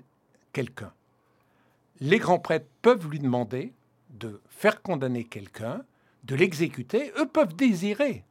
quelqu'un. 0.53 0.93
Les 1.99 2.17
grands 2.17 2.39
prêtres 2.39 2.67
peuvent 2.81 3.09
lui 3.09 3.19
demander 3.19 3.73
de 4.09 4.41
faire 4.49 4.81
condamner 4.81 5.23
quelqu'un, 5.23 5.83
de 6.23 6.35
l'exécuter. 6.35 7.11
Eux 7.17 7.27
peuvent 7.27 7.55
désirer 7.55 8.25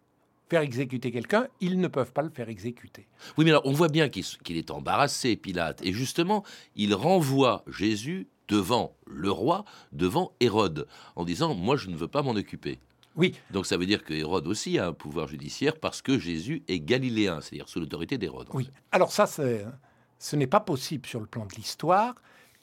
faire 0.51 0.63
exécuter 0.63 1.13
quelqu'un, 1.13 1.47
ils 1.61 1.79
ne 1.79 1.87
peuvent 1.87 2.13
pas 2.13 2.23
le 2.23 2.31
faire 2.31 2.49
exécuter. 2.49 3.07
Oui, 3.39 3.45
mais 3.45 3.53
alors 3.53 3.67
on 3.67 3.73
voit 3.73 3.89
bien 3.89 4.09
qu'il 4.09 4.57
est 4.57 4.73
embarrassé, 4.73 5.37
Pilate, 5.37 5.81
et 5.87 5.93
justement, 5.93 6.45
il 6.75 6.93
renvoie 6.93 7.65
Jésus 7.69 8.27
devant 8.49 8.97
le 9.07 9.31
roi, 9.31 9.65
devant 9.93 10.33
Hérode, 10.41 10.89
en 11.15 11.25
disant, 11.25 11.55
moi 11.55 11.77
je 11.77 11.89
ne 11.89 11.97
veux 11.97 12.09
pas 12.09 12.23
m'en 12.23 12.33
occuper. 12.33 12.81
Oui. 13.17 13.35
Donc 13.51 13.67
ça 13.67 13.77
veut 13.77 13.87
dire 13.87 14.05
que 14.05 14.15
Hérode 14.15 14.47
aussi 14.47 14.79
a 14.79 14.87
un 14.87 14.93
pouvoir 14.93 15.27
judiciaire 15.29 15.77
parce 15.79 16.01
que 16.01 16.19
Jésus 16.19 16.63
est 16.69 16.81
galiléen, 16.81 17.41
c'est-à-dire 17.41 17.69
sous 17.69 17.81
l'autorité 17.81 18.19
d'Hérode. 18.19 18.49
Oui. 18.53 18.71
Alors 18.93 19.13
ça, 19.13 19.27
ce 19.27 20.37
n'est 20.37 20.47
pas 20.47 20.61
possible 20.61 21.07
sur 21.07 21.21
le 21.21 21.27
plan 21.27 21.47
de 21.47 21.55
l'histoire 21.55 22.15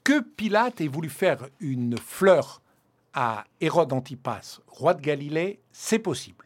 que 0.03 0.21
Pilate 0.21 0.79
ait 0.81 0.87
voulu 0.87 1.09
faire 1.09 1.47
une 1.59 1.97
fleur 1.97 2.61
à 3.13 3.45
Hérode 3.59 3.91
Antipas, 3.91 4.61
roi 4.67 4.93
de 4.93 5.01
Galilée, 5.01 5.59
c'est 5.71 5.99
possible. 5.99 6.45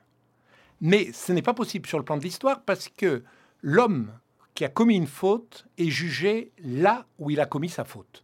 Mais 0.80 1.12
ce 1.12 1.32
n'est 1.32 1.44
pas 1.44 1.54
possible 1.54 1.88
sur 1.88 2.00
le 2.00 2.04
plan 2.04 2.18
de 2.18 2.24
l'histoire 2.24 2.64
parce 2.64 2.90
que 2.90 3.24
l'homme 3.62 4.12
qui 4.56 4.66
a 4.66 4.70
commis 4.70 4.96
une 4.96 5.06
faute 5.06 5.68
est 5.78 5.90
jugé 5.90 6.52
là 6.64 7.06
où 7.20 7.30
il 7.30 7.40
a 7.40 7.46
commis 7.46 7.70
sa 7.70 7.86
faute. 7.86 8.24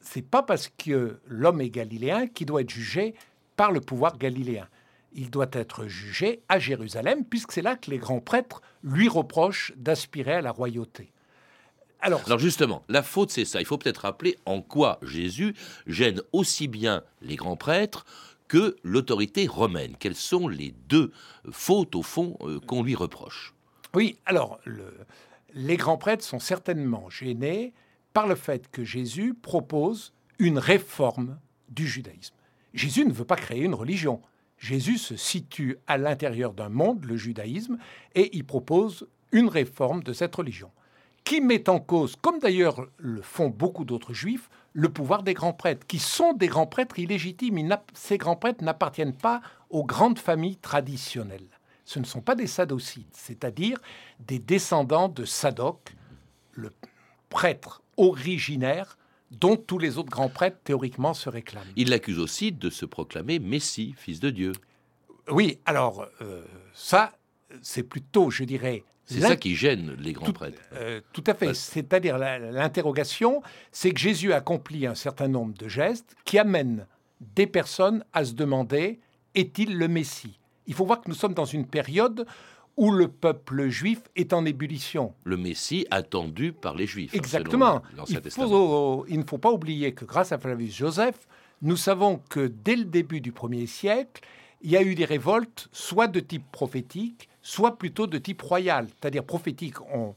C'est 0.00 0.20
pas 0.20 0.42
parce 0.42 0.68
que 0.68 1.20
l'homme 1.26 1.62
est 1.62 1.70
galiléen 1.70 2.26
qu'il 2.26 2.46
doit 2.46 2.60
être 2.60 2.70
jugé 2.70 3.14
par 3.56 3.72
le 3.72 3.80
pouvoir 3.80 4.18
galiléen. 4.18 4.68
Il 5.12 5.30
doit 5.30 5.50
être 5.52 5.86
jugé 5.86 6.42
à 6.48 6.58
Jérusalem, 6.58 7.24
puisque 7.24 7.52
c'est 7.52 7.62
là 7.62 7.76
que 7.76 7.90
les 7.90 7.98
grands 7.98 8.20
prêtres 8.20 8.62
lui 8.82 9.08
reprochent 9.08 9.72
d'aspirer 9.76 10.34
à 10.34 10.40
la 10.42 10.50
royauté. 10.50 11.12
Alors, 12.00 12.20
Alors, 12.26 12.38
justement, 12.38 12.84
la 12.88 13.02
faute, 13.02 13.30
c'est 13.30 13.44
ça. 13.44 13.60
Il 13.60 13.66
faut 13.66 13.78
peut-être 13.78 14.02
rappeler 14.02 14.36
en 14.44 14.60
quoi 14.60 14.98
Jésus 15.02 15.54
gêne 15.86 16.20
aussi 16.32 16.68
bien 16.68 17.02
les 17.22 17.36
grands 17.36 17.56
prêtres 17.56 18.04
que 18.48 18.76
l'autorité 18.82 19.46
romaine. 19.46 19.94
Quelles 19.98 20.16
sont 20.16 20.48
les 20.48 20.74
deux 20.88 21.12
fautes, 21.50 21.94
au 21.94 22.02
fond, 22.02 22.36
euh, 22.42 22.60
qu'on 22.60 22.82
lui 22.82 22.94
reproche? 22.94 23.54
Oui, 23.94 24.18
alors, 24.26 24.58
les 25.54 25.76
grands 25.76 25.96
prêtres 25.96 26.24
sont 26.24 26.40
certainement 26.40 27.08
gênés 27.08 27.72
par 28.12 28.26
le 28.26 28.34
fait 28.34 28.70
que 28.70 28.84
Jésus 28.84 29.32
propose 29.34 30.12
une 30.38 30.58
réforme 30.58 31.38
du 31.68 31.86
judaïsme. 31.86 32.34
Jésus 32.74 33.04
ne 33.06 33.12
veut 33.12 33.24
pas 33.24 33.36
créer 33.36 33.62
une 33.62 33.74
religion. 33.74 34.20
Jésus 34.58 34.98
se 34.98 35.16
situe 35.16 35.78
à 35.86 35.96
l'intérieur 35.96 36.52
d'un 36.52 36.68
monde, 36.68 37.04
le 37.04 37.16
judaïsme, 37.16 37.78
et 38.14 38.36
il 38.36 38.44
propose 38.44 39.06
une 39.32 39.48
réforme 39.48 40.02
de 40.02 40.12
cette 40.12 40.34
religion, 40.34 40.70
qui 41.22 41.40
met 41.40 41.68
en 41.68 41.80
cause, 41.80 42.16
comme 42.20 42.40
d'ailleurs 42.40 42.86
le 42.98 43.22
font 43.22 43.48
beaucoup 43.48 43.84
d'autres 43.84 44.12
juifs, 44.12 44.50
le 44.72 44.88
pouvoir 44.88 45.22
des 45.22 45.34
grands 45.34 45.52
prêtres, 45.52 45.86
qui 45.86 45.98
sont 45.98 46.32
des 46.32 46.48
grands 46.48 46.66
prêtres 46.66 46.98
illégitimes. 46.98 47.76
ces 47.94 48.18
grands 48.18 48.36
prêtres 48.36 48.64
n'appartiennent 48.64 49.16
pas 49.16 49.40
aux 49.70 49.84
grandes 49.84 50.18
familles 50.18 50.56
traditionnelles. 50.56 51.48
Ce 51.84 51.98
ne 51.98 52.04
sont 52.04 52.22
pas 52.22 52.34
des 52.34 52.46
sadocides, 52.46 53.12
c'est-à-dire 53.12 53.78
des 54.18 54.38
descendants 54.38 55.08
de 55.08 55.24
Sadoc, 55.24 55.94
le 56.52 56.70
prêtre 57.28 57.82
originaire 57.96 58.96
dont 59.38 59.56
tous 59.56 59.78
les 59.78 59.98
autres 59.98 60.10
grands 60.10 60.28
prêtres 60.28 60.58
théoriquement 60.64 61.14
se 61.14 61.28
réclament. 61.28 61.66
Il 61.76 61.90
l'accuse 61.90 62.18
aussi 62.18 62.52
de 62.52 62.70
se 62.70 62.86
proclamer 62.86 63.38
Messie, 63.38 63.94
fils 63.96 64.20
de 64.20 64.30
Dieu. 64.30 64.52
Oui, 65.28 65.58
alors 65.64 66.06
euh, 66.20 66.44
ça, 66.72 67.12
c'est 67.62 67.82
plutôt, 67.82 68.30
je 68.30 68.44
dirais... 68.44 68.84
C'est 69.06 69.20
ça 69.20 69.36
qui 69.36 69.54
gêne 69.54 69.94
les 69.98 70.14
grands 70.14 70.32
prêtres. 70.32 70.58
Euh, 70.72 71.02
tout 71.12 71.24
à 71.26 71.34
fait. 71.34 71.52
C'est-à-dire 71.52 72.16
l'interrogation, 72.16 73.42
c'est 73.70 73.90
que 73.90 74.00
Jésus 74.00 74.32
accomplit 74.32 74.86
un 74.86 74.94
certain 74.94 75.28
nombre 75.28 75.52
de 75.58 75.68
gestes 75.68 76.16
qui 76.24 76.38
amènent 76.38 76.86
des 77.20 77.46
personnes 77.46 78.02
à 78.14 78.24
se 78.24 78.32
demander 78.32 79.00
est-il 79.34 79.76
le 79.76 79.88
Messie? 79.88 80.38
Il 80.66 80.72
faut 80.72 80.86
voir 80.86 81.02
que 81.02 81.08
nous 81.10 81.14
sommes 81.14 81.34
dans 81.34 81.44
une 81.44 81.66
période 81.66 82.26
où 82.76 82.90
le 82.90 83.08
peuple 83.08 83.68
juif 83.68 84.02
est 84.16 84.32
en 84.32 84.44
ébullition. 84.44 85.14
Le 85.24 85.36
Messie 85.36 85.86
attendu 85.90 86.52
par 86.52 86.74
les 86.74 86.86
Juifs. 86.86 87.14
Exactement. 87.14 87.82
Il, 88.08 88.20
Testament. 88.20 88.48
faut- 88.48 89.06
il 89.08 89.18
ne 89.18 89.24
faut 89.24 89.38
pas 89.38 89.50
oublier 89.52 89.92
que 89.94 90.04
grâce 90.04 90.32
à 90.32 90.38
Flavius 90.38 90.74
Joseph, 90.74 91.28
nous 91.62 91.76
savons 91.76 92.20
que 92.28 92.46
dès 92.64 92.76
le 92.76 92.84
début 92.84 93.20
du 93.20 93.32
1er 93.32 93.66
siècle, 93.66 94.22
il 94.60 94.70
y 94.70 94.76
a 94.76 94.82
eu 94.82 94.94
des 94.94 95.04
révoltes, 95.04 95.68
soit 95.72 96.08
de 96.08 96.20
type 96.20 96.50
prophétique, 96.50 97.28
soit 97.42 97.76
plutôt 97.78 98.06
de 98.06 98.18
type 98.18 98.42
royal. 98.42 98.88
C'est-à-dire 98.88 99.24
prophétique, 99.24 99.80
on- 99.94 100.14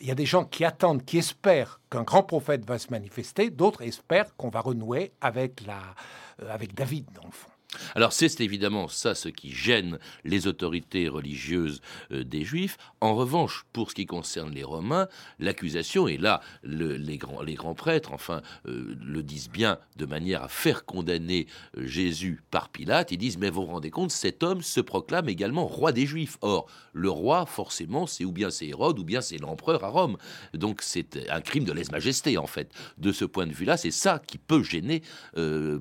il 0.00 0.06
y 0.08 0.10
a 0.10 0.14
des 0.14 0.26
gens 0.26 0.44
qui 0.44 0.64
attendent, 0.64 1.04
qui 1.04 1.18
espèrent 1.18 1.80
qu'un 1.90 2.02
grand 2.02 2.22
prophète 2.22 2.64
va 2.66 2.78
se 2.78 2.90
manifester, 2.90 3.50
d'autres 3.50 3.82
espèrent 3.82 4.34
qu'on 4.36 4.48
va 4.48 4.60
renouer 4.60 5.12
avec, 5.20 5.60
la, 5.66 5.78
euh, 6.42 6.50
avec 6.52 6.74
David, 6.74 7.06
dans 7.14 7.26
le 7.26 7.32
fond. 7.32 7.50
Alors 7.94 8.12
c'est 8.12 8.40
évidemment 8.40 8.88
ça 8.88 9.14
ce 9.14 9.28
qui 9.28 9.52
gêne 9.52 9.98
les 10.24 10.46
autorités 10.46 11.08
religieuses 11.08 11.80
euh, 12.10 12.24
des 12.24 12.44
Juifs. 12.44 12.76
En 13.00 13.14
revanche, 13.14 13.64
pour 13.72 13.90
ce 13.90 13.94
qui 13.94 14.06
concerne 14.06 14.52
les 14.52 14.64
Romains, 14.64 15.06
l'accusation, 15.38 16.08
et 16.08 16.16
là 16.16 16.40
le- 16.62 16.96
les, 16.96 17.16
grands, 17.16 17.74
prêtres, 17.74 18.12
enfin, 18.12 18.42
euh, 18.66 18.96
le 19.00 19.22
disent 19.22 19.48
bien 19.50 19.78
de 19.96 20.04
manière 20.06 20.42
à 20.42 20.48
faire 20.48 20.84
condamner 20.84 21.46
euh, 21.76 21.86
Jésus 21.86 22.42
par 22.50 22.70
Pilate, 22.70 23.12
ils 23.12 23.18
disent, 23.18 23.38
mais 23.38 23.50
vous 23.50 23.62
vous 23.62 23.72
rendez 23.72 23.90
compte, 23.90 24.10
cet 24.10 24.42
homme 24.42 24.62
se 24.62 24.80
proclame 24.80 25.28
également 25.28 25.66
roi 25.66 25.92
des 25.92 26.06
Juifs. 26.06 26.38
Or, 26.40 26.66
le 26.92 27.10
roi, 27.10 27.46
forcément, 27.46 28.06
c'est 28.06 28.24
ou 28.24 28.32
bien 28.32 28.50
c'est 28.50 28.66
Hérode, 28.66 28.98
ou 28.98 29.04
bien 29.04 29.20
c'est 29.20 29.38
l'empereur 29.38 29.84
à 29.84 29.88
Rome. 29.88 30.16
Donc 30.54 30.80
c'est 30.82 31.30
un 31.30 31.40
crime 31.40 31.64
de 31.64 31.72
lèse-majesté, 31.72 32.36
en 32.36 32.46
fait. 32.46 32.72
De 32.98 33.12
ce 33.12 33.24
point 33.24 33.46
de 33.46 33.52
vue-là, 33.52 33.76
c'est 33.76 33.90
ça 33.92 34.20
qui 34.26 34.38
peut 34.38 34.62
gêner 34.64 35.02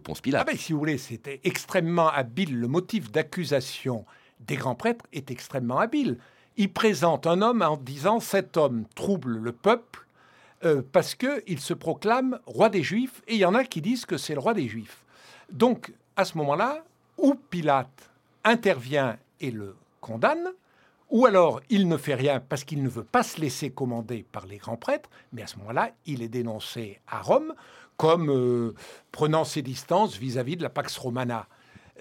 Ponce 0.03 0.21
Pilate. 0.21 0.45
Ah 0.47 0.51
ben, 0.51 0.57
si 0.57 0.73
vous 0.73 0.79
voulez, 0.79 0.97
c'était 0.97 1.39
extrêmement 1.43 1.78
habile. 2.07 2.59
Le 2.59 2.67
motif 2.67 3.11
d'accusation 3.11 4.05
des 4.39 4.55
grands 4.55 4.75
prêtres 4.75 5.05
est 5.13 5.31
extrêmement 5.31 5.79
habile. 5.79 6.17
Il 6.57 6.71
présente 6.71 7.27
un 7.27 7.41
homme 7.41 7.61
en 7.61 7.77
disant 7.77 8.19
cet 8.19 8.57
homme 8.57 8.85
trouble 8.95 9.37
le 9.37 9.51
peuple 9.51 10.05
euh, 10.65 10.81
parce 10.91 11.15
qu'il 11.15 11.59
se 11.59 11.73
proclame 11.73 12.39
roi 12.45 12.69
des 12.69 12.83
Juifs 12.83 13.21
et 13.27 13.35
il 13.35 13.39
y 13.39 13.45
en 13.45 13.55
a 13.55 13.63
qui 13.63 13.81
disent 13.81 14.05
que 14.05 14.17
c'est 14.17 14.33
le 14.33 14.39
roi 14.39 14.53
des 14.53 14.67
Juifs. 14.67 15.03
Donc, 15.51 15.93
à 16.15 16.25
ce 16.25 16.37
moment-là, 16.37 16.83
ou 17.17 17.35
Pilate 17.35 18.09
intervient 18.43 19.17
et 19.39 19.51
le 19.51 19.75
condamne, 20.01 20.49
ou 21.09 21.25
alors 21.25 21.61
il 21.69 21.87
ne 21.87 21.97
fait 21.97 22.15
rien 22.15 22.39
parce 22.39 22.63
qu'il 22.63 22.83
ne 22.83 22.89
veut 22.89 23.03
pas 23.03 23.23
se 23.23 23.39
laisser 23.39 23.71
commander 23.71 24.25
par 24.31 24.45
les 24.45 24.57
grands 24.57 24.77
prêtres, 24.77 25.09
mais 25.31 25.43
à 25.43 25.47
ce 25.47 25.57
moment-là, 25.57 25.91
il 26.05 26.21
est 26.21 26.29
dénoncé 26.29 26.99
à 27.07 27.21
Rome 27.21 27.53
comme 27.97 28.29
euh, 28.29 28.75
prenant 29.11 29.43
ses 29.43 29.61
distances 29.61 30.17
vis-à-vis 30.17 30.55
de 30.55 30.63
la 30.63 30.69
Pax 30.69 30.97
Romana. 30.97 31.47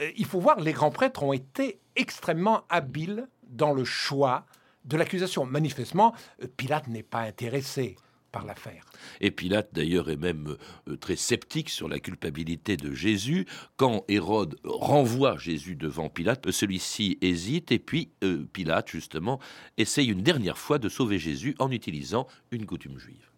Euh, 0.00 0.10
il 0.16 0.24
faut 0.24 0.40
voir, 0.40 0.60
les 0.60 0.72
grands 0.72 0.90
prêtres 0.90 1.22
ont 1.22 1.32
été 1.32 1.80
extrêmement 1.96 2.64
habiles 2.68 3.28
dans 3.48 3.72
le 3.72 3.84
choix 3.84 4.46
de 4.84 4.96
l'accusation. 4.96 5.46
Manifestement, 5.46 6.14
euh, 6.42 6.46
Pilate 6.56 6.88
n'est 6.88 7.02
pas 7.02 7.20
intéressé 7.20 7.96
par 8.32 8.44
l'affaire. 8.44 8.84
Et 9.20 9.30
Pilate, 9.30 9.70
d'ailleurs, 9.72 10.10
est 10.10 10.16
même 10.16 10.56
euh, 10.88 10.96
très 10.96 11.16
sceptique 11.16 11.70
sur 11.70 11.88
la 11.88 11.98
culpabilité 11.98 12.76
de 12.76 12.92
Jésus. 12.92 13.46
Quand 13.76 14.04
Hérode 14.08 14.56
renvoie 14.64 15.36
Jésus 15.38 15.76
devant 15.76 16.08
Pilate, 16.08 16.50
celui-ci 16.50 17.18
hésite 17.22 17.72
et 17.72 17.78
puis 17.78 18.10
euh, 18.22 18.44
Pilate, 18.52 18.88
justement, 18.88 19.40
essaye 19.76 20.08
une 20.08 20.22
dernière 20.22 20.58
fois 20.58 20.78
de 20.78 20.88
sauver 20.88 21.18
Jésus 21.18 21.54
en 21.58 21.70
utilisant 21.70 22.26
une 22.50 22.66
coutume 22.66 22.98
juive. 22.98 23.30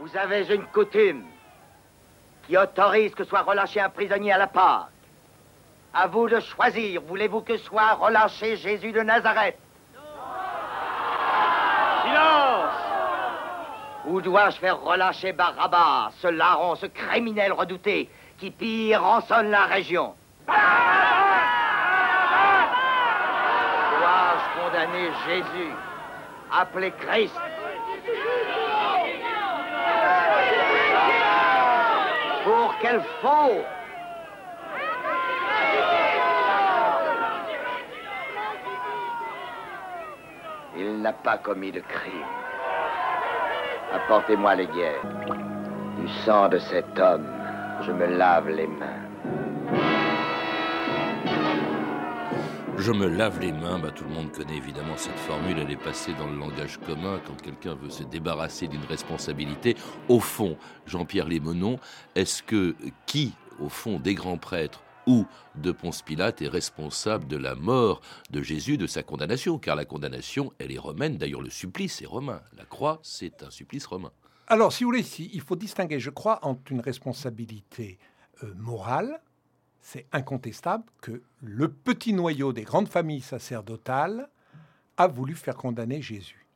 Vous 0.00 0.16
avez 0.16 0.46
une 0.54 0.64
coutume 0.66 1.24
qui 2.46 2.56
autorise 2.56 3.14
que 3.14 3.24
soit 3.24 3.42
relâché 3.42 3.80
un 3.80 3.90
prisonnier 3.90 4.32
à 4.32 4.38
la 4.38 4.46
Pâque. 4.46 4.88
À 5.92 6.06
vous 6.06 6.28
de 6.28 6.38
choisir. 6.40 7.02
Voulez-vous 7.02 7.40
que 7.40 7.56
soit 7.56 7.94
relâché 7.94 8.56
Jésus 8.56 8.92
de 8.92 9.00
Nazareth? 9.00 9.58
Silence! 12.04 12.74
Ou 14.06 14.20
dois-je 14.20 14.56
faire 14.58 14.80
relâcher 14.80 15.32
Barabbas, 15.32 16.12
ce 16.20 16.28
larron, 16.28 16.76
ce 16.76 16.86
criminel 16.86 17.52
redouté 17.52 18.08
qui 18.38 18.50
pire 18.50 19.02
rançonne 19.02 19.50
la 19.50 19.64
région? 19.66 20.14
Dois-je 20.46 20.60
condamner 24.60 25.10
Jésus, 25.26 25.72
appelé 26.52 26.92
Christ? 26.92 27.34
Pour 32.44 32.74
quel 32.80 33.02
faux 33.20 33.64
Il 40.76 41.02
n'a 41.02 41.12
pas 41.12 41.38
commis 41.38 41.72
de 41.72 41.80
crime. 41.80 42.26
Apportez-moi 43.92 44.54
les 44.54 44.66
guerres. 44.66 45.02
Du 45.98 46.08
sang 46.24 46.48
de 46.48 46.58
cet 46.58 46.98
homme, 46.98 47.26
je 47.82 47.90
me 47.90 48.06
lave 48.06 48.48
les 48.48 48.68
mains. 48.68 49.10
Je 52.78 52.92
me 52.92 53.08
lave 53.08 53.40
les 53.40 53.52
mains, 53.52 53.78
bah, 53.78 53.90
tout 53.90 54.04
le 54.04 54.10
monde 54.10 54.32
connaît 54.32 54.56
évidemment 54.56 54.96
cette 54.96 55.18
formule, 55.18 55.58
elle 55.58 55.70
est 55.70 55.76
passée 55.76 56.14
dans 56.14 56.26
le 56.26 56.38
langage 56.38 56.78
commun 56.86 57.20
quand 57.26 57.42
quelqu'un 57.42 57.74
veut 57.74 57.90
se 57.90 58.04
débarrasser 58.04 58.68
d'une 58.68 58.84
responsabilité. 58.84 59.76
Au 60.08 60.18
fond, 60.18 60.56
Jean-Pierre 60.86 61.28
Lémenon, 61.28 61.78
est-ce 62.14 62.42
que 62.42 62.74
qui, 63.04 63.34
au 63.58 63.68
fond, 63.68 63.98
des 63.98 64.14
grands 64.14 64.38
prêtres 64.38 64.82
ou 65.10 65.26
de 65.56 65.72
Ponce 65.72 66.02
Pilate 66.02 66.40
est 66.40 66.48
responsable 66.48 67.26
de 67.26 67.36
la 67.36 67.56
mort 67.56 68.00
de 68.30 68.42
Jésus, 68.42 68.78
de 68.78 68.86
sa 68.86 69.02
condamnation 69.02 69.58
Car 69.58 69.74
la 69.74 69.84
condamnation, 69.84 70.52
elle 70.60 70.70
est 70.70 70.78
romaine, 70.78 71.18
d'ailleurs 71.18 71.42
le 71.42 71.50
supplice 71.50 72.00
est 72.00 72.06
romain. 72.06 72.40
La 72.56 72.64
croix, 72.64 73.00
c'est 73.02 73.42
un 73.42 73.50
supplice 73.50 73.86
romain. 73.86 74.12
Alors, 74.46 74.72
si 74.72 74.84
vous 74.84 74.90
voulez, 74.90 75.04
il 75.18 75.40
faut 75.40 75.56
distinguer, 75.56 75.98
je 75.98 76.10
crois, 76.10 76.38
entre 76.42 76.70
une 76.70 76.80
responsabilité 76.80 77.98
euh, 78.44 78.52
morale, 78.56 79.20
c'est 79.80 80.06
incontestable 80.12 80.84
que 81.00 81.22
le 81.42 81.68
petit 81.68 82.12
noyau 82.12 82.52
des 82.52 82.62
grandes 82.62 82.88
familles 82.88 83.20
sacerdotales 83.20 84.28
a 84.96 85.08
voulu 85.08 85.34
faire 85.34 85.56
condamner 85.56 86.02
Jésus. 86.02 86.46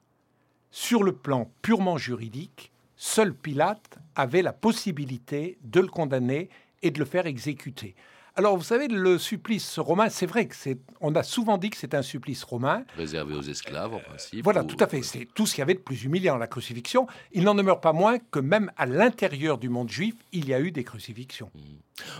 Sur 0.70 1.02
le 1.02 1.12
plan 1.12 1.50
purement 1.62 1.96
juridique, 1.96 2.70
seul 2.96 3.34
Pilate 3.34 3.98
avait 4.14 4.42
la 4.42 4.52
possibilité 4.52 5.58
de 5.62 5.80
le 5.80 5.88
condamner 5.88 6.50
et 6.82 6.90
de 6.90 6.98
le 7.00 7.04
faire 7.04 7.26
exécuter. 7.26 7.96
Alors, 8.36 8.56
vous 8.56 8.64
savez, 8.64 8.88
le 8.88 9.16
supplice 9.16 9.78
romain, 9.78 10.08
c'est 10.10 10.26
vrai 10.26 10.48
que 10.48 10.56
c'est, 10.56 10.76
on 11.00 11.14
a 11.14 11.22
souvent 11.22 11.56
dit 11.56 11.70
que 11.70 11.76
c'est 11.76 11.94
un 11.94 12.02
supplice 12.02 12.42
romain. 12.42 12.84
Réservé 12.96 13.36
aux 13.36 13.42
esclaves, 13.42 13.94
en 13.94 14.00
principe. 14.00 14.42
Voilà, 14.42 14.64
ou- 14.64 14.66
tout 14.66 14.76
à 14.80 14.88
fait. 14.88 15.02
C'est 15.02 15.28
tout 15.34 15.46
ce 15.46 15.54
qu'il 15.54 15.60
y 15.60 15.62
avait 15.62 15.74
de 15.74 15.78
plus 15.78 16.02
humiliant, 16.02 16.36
la 16.36 16.48
crucifixion. 16.48 17.06
Il 17.32 17.44
n'en 17.44 17.54
demeure 17.54 17.80
pas 17.80 17.92
moins 17.92 18.18
que 18.18 18.40
même 18.40 18.72
à 18.76 18.86
l'intérieur 18.86 19.56
du 19.58 19.68
monde 19.68 19.88
juif, 19.88 20.16
il 20.32 20.48
y 20.48 20.54
a 20.54 20.60
eu 20.60 20.72
des 20.72 20.82
crucifixions. 20.82 21.48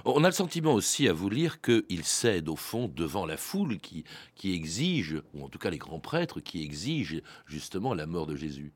On 0.05 0.23
a 0.23 0.29
le 0.29 0.33
sentiment 0.35 0.73
aussi 0.75 1.09
à 1.09 1.13
vous 1.13 1.29
lire 1.29 1.61
qu'il 1.61 2.05
cède 2.05 2.49
au 2.49 2.55
fond 2.55 2.87
devant 2.95 3.27
la 3.27 3.37
foule 3.37 3.79
qui, 3.79 4.05
qui 4.37 4.55
exige, 4.55 5.21
ou 5.35 5.45
en 5.45 5.49
tout 5.49 5.59
cas 5.59 5.71
les 5.71 5.79
grands 5.79 5.99
prêtres 5.99 6.39
qui 6.39 6.63
exigent 6.63 7.23
justement 7.47 7.93
la 7.93 8.07
mort 8.07 8.27
de 8.29 8.37
Jésus. 8.37 8.73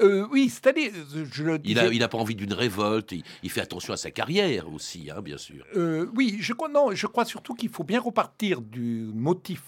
Euh, 0.00 0.26
oui, 0.30 0.48
c'est-à-dire, 0.48 0.90
je 1.30 1.42
le 1.44 1.54
Il 1.56 1.60
disais- 1.74 1.82
n'a 1.82 1.92
il 1.92 2.08
pas 2.08 2.18
envie 2.18 2.34
d'une 2.34 2.52
révolte, 2.52 3.12
il, 3.12 3.22
il 3.42 3.50
fait 3.50 3.60
attention 3.60 3.92
à 3.92 3.96
sa 3.96 4.10
carrière 4.10 4.72
aussi, 4.72 5.10
hein, 5.10 5.20
bien 5.22 5.38
sûr. 5.38 5.64
Euh, 5.76 6.06
oui, 6.14 6.36
je 6.40 6.52
crois, 6.52 6.68
non, 6.68 6.92
je 6.94 7.06
crois 7.06 7.24
surtout 7.24 7.54
qu'il 7.54 7.68
faut 7.70 7.84
bien 7.84 8.00
repartir 8.00 8.60
du 8.60 9.10
motif 9.14 9.62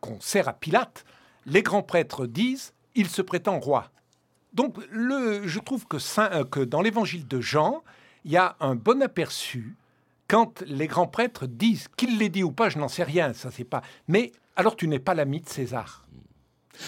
qu'on 0.00 0.20
sert 0.20 0.48
à 0.48 0.52
Pilate. 0.52 1.04
Les 1.46 1.62
grands 1.62 1.82
prêtres 1.82 2.26
disent 2.26 2.72
il 2.94 3.08
se 3.08 3.22
prétend 3.22 3.58
roi. 3.60 3.90
Donc, 4.52 4.76
le, 4.90 5.46
je 5.46 5.58
trouve 5.60 5.86
que, 5.86 5.98
Saint- 5.98 6.30
euh, 6.32 6.44
que 6.44 6.60
dans 6.60 6.80
l'évangile 6.80 7.26
de 7.28 7.40
Jean, 7.40 7.82
il 8.24 8.32
y 8.32 8.36
a 8.36 8.56
un 8.60 8.74
bon 8.74 9.02
aperçu 9.02 9.76
quand 10.28 10.62
les 10.66 10.86
grands 10.88 11.06
prêtres 11.06 11.46
disent 11.46 11.88
qu'il 11.96 12.18
les 12.18 12.28
dit 12.30 12.42
ou 12.42 12.50
pas, 12.52 12.68
je 12.68 12.78
n'en 12.78 12.88
sais 12.88 13.04
rien, 13.04 13.32
ça 13.32 13.50
c'est 13.52 13.64
pas. 13.64 13.82
Mais 14.08 14.32
alors 14.56 14.74
tu 14.74 14.88
n'es 14.88 14.98
pas 14.98 15.14
l'ami 15.14 15.40
de 15.40 15.48
César. 15.48 16.02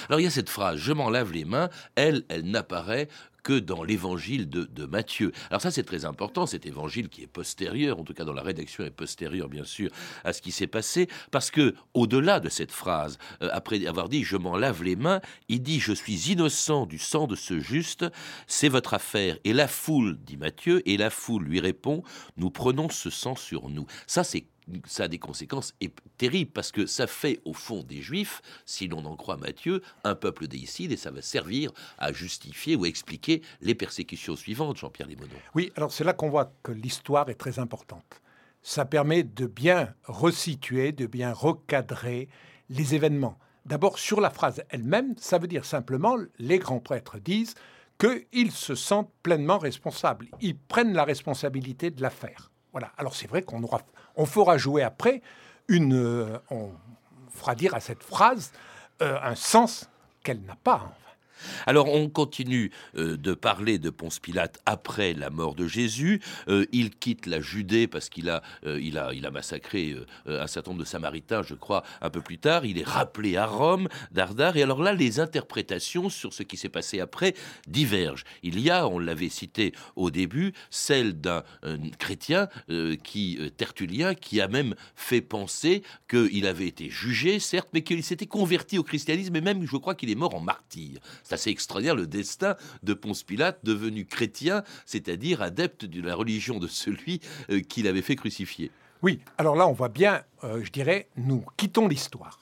Alors 0.08 0.20
il 0.20 0.24
y 0.24 0.26
a 0.26 0.30
cette 0.30 0.50
phrase, 0.50 0.78
je 0.78 0.92
m'en 0.92 1.10
lave 1.10 1.32
les 1.32 1.44
mains, 1.44 1.68
elle, 1.94 2.24
elle 2.28 2.50
n'apparaît 2.50 3.08
que 3.42 3.58
dans 3.58 3.82
l'évangile 3.82 4.48
de, 4.50 4.64
de 4.64 4.84
Matthieu. 4.84 5.32
Alors 5.50 5.62
ça 5.62 5.70
c'est 5.70 5.84
très 5.84 6.04
important, 6.04 6.46
cet 6.46 6.66
évangile 6.66 7.08
qui 7.08 7.22
est 7.22 7.26
postérieur, 7.26 7.98
en 7.98 8.04
tout 8.04 8.12
cas 8.12 8.24
dans 8.24 8.32
la 8.32 8.42
rédaction 8.42 8.84
est 8.84 8.90
postérieur 8.90 9.48
bien 9.48 9.64
sûr 9.64 9.90
à 10.24 10.32
ce 10.32 10.42
qui 10.42 10.52
s'est 10.52 10.66
passé, 10.66 11.08
parce 11.30 11.50
que 11.50 11.74
au-delà 11.94 12.40
de 12.40 12.48
cette 12.48 12.72
phrase, 12.72 13.18
euh, 13.42 13.48
après 13.52 13.86
avoir 13.86 14.08
dit 14.08 14.24
je 14.24 14.36
m'en 14.36 14.56
lave 14.56 14.82
les 14.82 14.96
mains, 14.96 15.20
il 15.48 15.62
dit 15.62 15.80
je 15.80 15.92
suis 15.92 16.30
innocent 16.30 16.86
du 16.86 16.98
sang 16.98 17.26
de 17.26 17.36
ce 17.36 17.58
juste, 17.60 18.04
c'est 18.46 18.68
votre 18.68 18.94
affaire. 18.94 19.38
Et 19.44 19.52
la 19.52 19.68
foule, 19.68 20.18
dit 20.24 20.36
Matthieu, 20.36 20.86
et 20.88 20.96
la 20.96 21.10
foule 21.10 21.44
lui 21.44 21.60
répond, 21.60 22.02
nous 22.36 22.50
prenons 22.50 22.90
ce 22.90 23.10
sang 23.10 23.36
sur 23.36 23.70
nous. 23.70 23.86
Ça 24.06 24.24
c'est 24.24 24.44
ça 24.86 25.04
a 25.04 25.08
des 25.08 25.18
conséquences 25.18 25.74
terribles 26.16 26.50
parce 26.50 26.72
que 26.72 26.86
ça 26.86 27.06
fait 27.06 27.40
au 27.44 27.52
fond 27.52 27.82
des 27.82 28.02
juifs, 28.02 28.42
si 28.66 28.88
l'on 28.88 29.04
en 29.04 29.16
croit 29.16 29.36
Matthieu, 29.36 29.82
un 30.04 30.14
peuple 30.14 30.46
déicide 30.48 30.92
et 30.92 30.96
ça 30.96 31.10
va 31.10 31.22
servir 31.22 31.72
à 31.98 32.12
justifier 32.12 32.76
ou 32.76 32.86
expliquer 32.86 33.42
les 33.60 33.74
persécutions 33.74 34.36
suivantes, 34.36 34.76
Jean-Pierre 34.76 35.08
Limonon. 35.08 35.28
Oui, 35.54 35.72
alors 35.76 35.92
c'est 35.92 36.04
là 36.04 36.12
qu'on 36.12 36.30
voit 36.30 36.52
que 36.62 36.72
l'histoire 36.72 37.28
est 37.28 37.34
très 37.34 37.58
importante. 37.58 38.20
Ça 38.62 38.84
permet 38.84 39.22
de 39.22 39.46
bien 39.46 39.94
resituer, 40.04 40.92
de 40.92 41.06
bien 41.06 41.32
recadrer 41.32 42.28
les 42.68 42.94
événements. 42.94 43.38
D'abord, 43.66 43.98
sur 43.98 44.20
la 44.20 44.30
phrase 44.30 44.62
elle-même, 44.70 45.14
ça 45.18 45.38
veut 45.38 45.46
dire 45.46 45.64
simplement, 45.64 46.16
les 46.38 46.58
grands 46.58 46.80
prêtres 46.80 47.18
disent 47.18 47.54
qu'ils 47.98 48.52
se 48.52 48.74
sentent 48.74 49.12
pleinement 49.22 49.58
responsables. 49.58 50.28
Ils 50.40 50.56
prennent 50.56 50.94
la 50.94 51.04
responsabilité 51.04 51.90
de 51.90 52.00
l'affaire. 52.00 52.50
Voilà. 52.72 52.92
Alors 52.98 53.14
c'est 53.14 53.26
vrai 53.26 53.42
qu'on 53.42 53.62
aura, 53.62 53.80
on 54.16 54.26
fera 54.26 54.58
jouer 54.58 54.82
après 54.82 55.22
une, 55.68 55.94
euh, 55.94 56.38
on 56.50 56.70
fera 57.30 57.54
dire 57.54 57.74
à 57.74 57.80
cette 57.80 58.02
phrase 58.02 58.52
euh, 59.02 59.18
un 59.22 59.34
sens 59.34 59.88
qu'elle 60.22 60.40
n'a 60.42 60.56
pas. 60.56 60.92
Alors 61.66 61.88
on 61.88 62.08
continue 62.08 62.70
euh, 62.96 63.16
de 63.16 63.34
parler 63.34 63.78
de 63.78 63.90
Ponce 63.90 64.18
Pilate 64.18 64.58
après 64.66 65.14
la 65.14 65.30
mort 65.30 65.54
de 65.54 65.66
Jésus. 65.66 66.20
Euh, 66.48 66.66
il 66.72 66.90
quitte 66.90 67.26
la 67.26 67.40
Judée 67.40 67.86
parce 67.86 68.08
qu'il 68.08 68.30
a, 68.30 68.42
euh, 68.66 68.80
il 68.80 68.98
a, 68.98 69.12
il 69.12 69.26
a 69.26 69.30
massacré 69.30 69.96
un 70.26 70.46
certain 70.46 70.70
nombre 70.70 70.82
de 70.82 70.88
Samaritains, 70.88 71.42
je 71.42 71.54
crois, 71.54 71.82
un 72.00 72.10
peu 72.10 72.20
plus 72.20 72.38
tard. 72.38 72.64
Il 72.64 72.78
est 72.78 72.86
rappelé 72.86 73.36
à 73.36 73.46
Rome, 73.46 73.88
Dardar. 74.12 74.56
Et 74.56 74.62
alors 74.62 74.82
là, 74.82 74.92
les 74.92 75.20
interprétations 75.20 76.08
sur 76.08 76.32
ce 76.32 76.42
qui 76.42 76.56
s'est 76.56 76.68
passé 76.68 77.00
après 77.00 77.34
divergent. 77.66 78.24
Il 78.42 78.60
y 78.60 78.70
a, 78.70 78.86
on 78.88 78.98
l'avait 78.98 79.28
cité 79.28 79.72
au 79.96 80.10
début, 80.10 80.52
celle 80.70 81.20
d'un 81.20 81.42
chrétien 81.98 82.48
qui, 83.02 83.38
Tertullien, 83.56 84.14
qui 84.14 84.40
a 84.40 84.48
même 84.48 84.74
fait 84.94 85.20
penser 85.20 85.82
qu'il 86.08 86.46
avait 86.46 86.66
été 86.66 86.90
jugé, 86.90 87.38
certes, 87.38 87.68
mais 87.72 87.82
qu'il 87.82 88.02
s'était 88.02 88.26
converti 88.26 88.78
au 88.78 88.82
christianisme 88.82 89.36
et 89.36 89.40
même, 89.40 89.66
je 89.66 89.76
crois, 89.76 89.94
qu'il 89.94 90.10
est 90.10 90.14
mort 90.14 90.34
en 90.34 90.40
martyr. 90.40 90.98
C'est 91.28 91.34
assez 91.34 91.50
extraordinaire 91.50 91.94
le 91.94 92.06
destin 92.06 92.56
de 92.82 92.94
Ponce 92.94 93.22
Pilate, 93.22 93.62
devenu 93.62 94.06
chrétien, 94.06 94.62
c'est-à-dire 94.86 95.42
adepte 95.42 95.84
de 95.84 96.00
la 96.00 96.14
religion 96.14 96.58
de 96.58 96.66
celui 96.66 97.20
euh, 97.50 97.60
qui 97.60 97.82
l'avait 97.82 98.00
fait 98.00 98.16
crucifier. 98.16 98.70
Oui, 99.02 99.20
alors 99.36 99.54
là, 99.54 99.68
on 99.68 99.72
voit 99.72 99.90
bien, 99.90 100.22
euh, 100.42 100.64
je 100.64 100.72
dirais, 100.72 101.06
nous 101.18 101.44
quittons 101.58 101.86
l'histoire. 101.86 102.40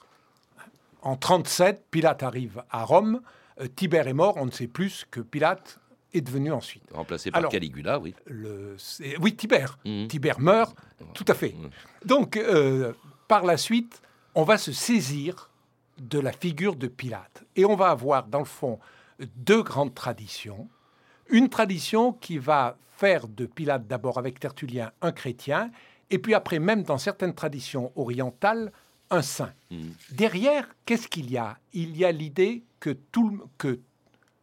En 1.01 1.17
37, 1.17 1.83
Pilate 1.91 2.23
arrive 2.23 2.63
à 2.71 2.85
Rome. 2.85 3.19
Euh, 3.59 3.67
Tibère 3.67 4.07
est 4.07 4.13
mort, 4.13 4.35
on 4.37 4.45
ne 4.45 4.51
sait 4.51 4.67
plus 4.67 5.05
que 5.11 5.19
Pilate 5.19 5.79
est 6.13 6.21
devenu 6.21 6.53
ensuite. 6.53 6.83
Remplacé 6.93 7.29
par 7.29 7.49
Caligula, 7.49 7.99
oui. 7.99 8.15
Le, 8.25 8.77
oui, 9.19 9.35
Tibère. 9.35 9.79
Mmh. 9.83 10.07
Tibère 10.07 10.39
meurt, 10.39 10.77
tout 11.13 11.25
à 11.27 11.33
fait. 11.33 11.53
Mmh. 11.57 12.07
Donc, 12.07 12.39
par 13.27 13.43
la 13.43 13.57
suite, 13.57 14.01
on 14.33 14.43
va 14.43 14.57
se 14.57 14.71
saisir 14.71 15.49
de 15.99 16.19
la 16.19 16.31
figure 16.31 16.75
de 16.75 16.87
Pilate. 16.87 17.43
Et 17.55 17.65
on 17.65 17.75
va 17.75 17.89
avoir, 17.89 18.27
dans 18.27 18.39
le 18.39 18.45
fond, 18.45 18.79
deux 19.35 19.63
grandes 19.63 19.93
traditions. 19.93 20.67
Une 21.29 21.49
tradition 21.49 22.13
qui 22.13 22.37
va 22.37 22.77
faire 22.97 23.27
de 23.27 23.45
Pilate, 23.45 23.87
d'abord 23.87 24.17
avec 24.17 24.39
Tertullien, 24.39 24.91
un 25.01 25.11
chrétien, 25.11 25.71
et 26.09 26.19
puis 26.19 26.33
après, 26.33 26.59
même 26.59 26.83
dans 26.83 26.97
certaines 26.97 27.33
traditions 27.33 27.91
orientales, 27.95 28.71
un 29.09 29.21
saint. 29.21 29.53
Hmm. 29.71 29.89
Derrière, 30.11 30.67
qu'est-ce 30.85 31.07
qu'il 31.07 31.31
y 31.31 31.37
a? 31.37 31.57
Il 31.73 31.97
y 31.97 32.05
a 32.05 32.11
l'idée 32.11 32.63
que, 32.79 32.91
tout, 32.91 33.41
que 33.57 33.79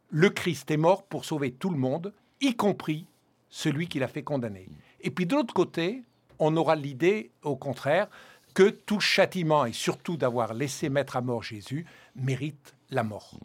le 0.09 0.29
Christ 0.29 0.69
est 0.71 0.77
mort 0.77 1.03
pour 1.03 1.25
sauver 1.25 1.51
tout 1.51 1.69
le 1.69 1.77
monde, 1.77 2.13
y 2.41 2.55
compris 2.55 3.05
celui 3.49 3.87
qui 3.87 3.99
l'a 3.99 4.07
fait 4.07 4.23
condamner. 4.23 4.67
Et 5.01 5.11
puis 5.11 5.25
de 5.25 5.35
l'autre 5.35 5.53
côté, 5.53 6.03
on 6.39 6.55
aura 6.57 6.75
l'idée, 6.75 7.31
au 7.43 7.55
contraire, 7.55 8.07
que 8.55 8.69
tout 8.69 8.99
châtiment, 8.99 9.65
et 9.65 9.73
surtout 9.73 10.17
d'avoir 10.17 10.55
laissé 10.55 10.89
mettre 10.89 11.17
à 11.17 11.21
mort 11.21 11.43
Jésus, 11.43 11.85
mérite 12.15 12.73
la 12.89 13.03
mort. 13.03 13.37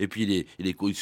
Et 0.00 0.08
puis, 0.08 0.22
il, 0.22 0.32
est, 0.32 0.46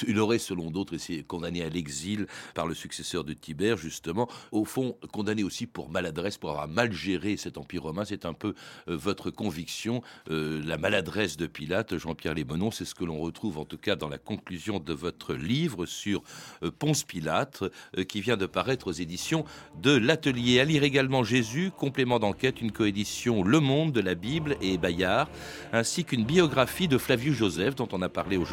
il, 0.06 0.18
aurait, 0.18 0.38
selon 0.38 0.70
d'autres, 0.70 0.94
été 0.94 1.22
condamné 1.22 1.62
à 1.62 1.68
l'exil 1.68 2.26
par 2.54 2.66
le 2.66 2.74
successeur 2.74 3.24
de 3.24 3.32
Tibère, 3.32 3.76
justement. 3.76 4.28
Au 4.50 4.64
fond, 4.64 4.96
condamné 5.12 5.42
aussi 5.42 5.66
pour 5.66 5.90
maladresse, 5.90 6.38
pour 6.38 6.50
avoir 6.50 6.68
mal 6.68 6.92
géré 6.92 7.36
cet 7.36 7.58
empire 7.58 7.82
romain. 7.82 8.04
C'est 8.04 8.26
un 8.26 8.32
peu 8.32 8.54
euh, 8.88 8.96
votre 8.96 9.30
conviction. 9.30 10.02
Euh, 10.30 10.62
la 10.64 10.78
maladresse 10.78 11.36
de 11.36 11.46
Pilate, 11.46 11.98
Jean-Pierre 11.98 12.34
Lémonon, 12.34 12.70
c'est 12.70 12.84
ce 12.84 12.94
que 12.94 13.04
l'on 13.04 13.18
retrouve 13.18 13.58
en 13.58 13.64
tout 13.64 13.78
cas 13.78 13.96
dans 13.96 14.08
la 14.08 14.18
conclusion 14.18 14.78
de 14.78 14.92
votre 14.92 15.34
livre 15.34 15.86
sur 15.86 16.22
euh, 16.62 16.70
Ponce 16.70 17.04
Pilate, 17.04 17.64
qui 18.08 18.20
vient 18.20 18.36
de 18.36 18.46
paraître 18.46 18.88
aux 18.88 18.92
éditions 18.92 19.44
de 19.80 19.92
l'Atelier. 19.92 20.60
À 20.60 20.64
lire 20.64 20.82
également 20.82 21.24
Jésus, 21.24 21.70
complément 21.76 22.18
d'enquête, 22.18 22.60
une 22.60 22.72
coédition 22.72 23.42
Le 23.42 23.60
Monde 23.60 23.92
de 23.92 24.00
la 24.00 24.14
Bible 24.14 24.56
et 24.60 24.78
Bayard, 24.78 25.28
ainsi 25.72 26.04
qu'une 26.04 26.24
biographie 26.24 26.88
de 26.88 26.98
Flavius 26.98 27.36
Joseph, 27.36 27.74
dont 27.74 27.88
on 27.92 28.02
a 28.02 28.08
parlé 28.08 28.36
aujourd'hui 28.36 28.51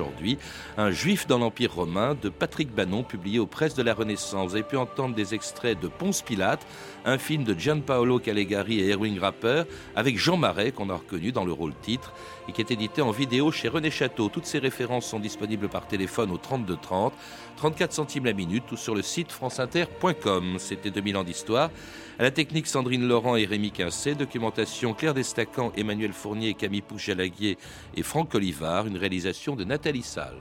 Un 0.77 0.91
juif 0.91 1.27
dans 1.27 1.38
l'Empire 1.38 1.73
romain 1.73 2.15
de 2.21 2.29
Patrick 2.29 2.73
Bannon, 2.73 3.03
publié 3.03 3.39
aux 3.39 3.45
presses 3.45 3.75
de 3.75 3.83
la 3.83 3.93
Renaissance. 3.93 4.49
Vous 4.49 4.55
avez 4.55 4.63
pu 4.63 4.77
entendre 4.77 5.15
des 5.15 5.33
extraits 5.33 5.79
de 5.79 5.88
Ponce 5.88 6.21
Pilate, 6.21 6.65
un 7.05 7.17
film 7.17 7.43
de 7.43 7.53
Gianpaolo 7.53 8.19
Calegari 8.19 8.79
et 8.79 8.91
Erwin 8.91 9.19
Rapper, 9.19 9.63
avec 9.95 10.17
Jean 10.17 10.38
Marais, 10.38 10.71
qu'on 10.71 10.89
a 10.89 10.95
reconnu 10.95 11.31
dans 11.31 11.45
le 11.45 11.51
rôle 11.51 11.73
titre, 11.81 12.13
et 12.47 12.51
qui 12.51 12.62
est 12.62 12.71
édité 12.71 13.01
en 13.01 13.12
vidéo 13.12 13.51
chez 13.51 13.67
René 13.67 13.91
Château. 13.91 14.29
Toutes 14.29 14.45
ces 14.45 14.59
références 14.59 15.05
sont 15.05 15.19
disponibles 15.19 15.69
par 15.69 15.88
téléphone 15.88 16.31
au 16.31 16.38
32 16.38 16.77
30, 16.81 17.13
34 17.60 17.91
centimes 17.91 18.24
la 18.24 18.32
minute 18.32 18.72
ou 18.72 18.78
sur 18.78 18.95
le 18.95 19.02
site 19.02 19.34
franceinter.com. 19.34 20.56
C'était 20.60 20.91
2000 20.91 21.17
ans 21.17 21.24
d'histoire. 21.26 21.69
À 22.17 22.24
la 22.24 22.32
technique, 22.32 22.67
Sandrine 22.67 23.06
Laurent 23.06 23.36
et 23.36 23.43
Rémi 23.43 23.72
Quincé. 23.72 24.15
Documentation, 24.15 24.93
Claire 24.93 25.13
Destacan, 25.13 25.74
Emmanuel 25.76 26.13
Fournier, 26.13 26.54
Camille 26.54 26.82
Pouchalaguier 26.82 27.58
et 27.98 28.02
Franck 28.02 28.34
Olivard. 28.34 28.88
Une 28.88 28.95
réalisation 28.95 29.58
de 29.58 29.65
Nathalie 29.65 30.04
Salle. 30.04 30.38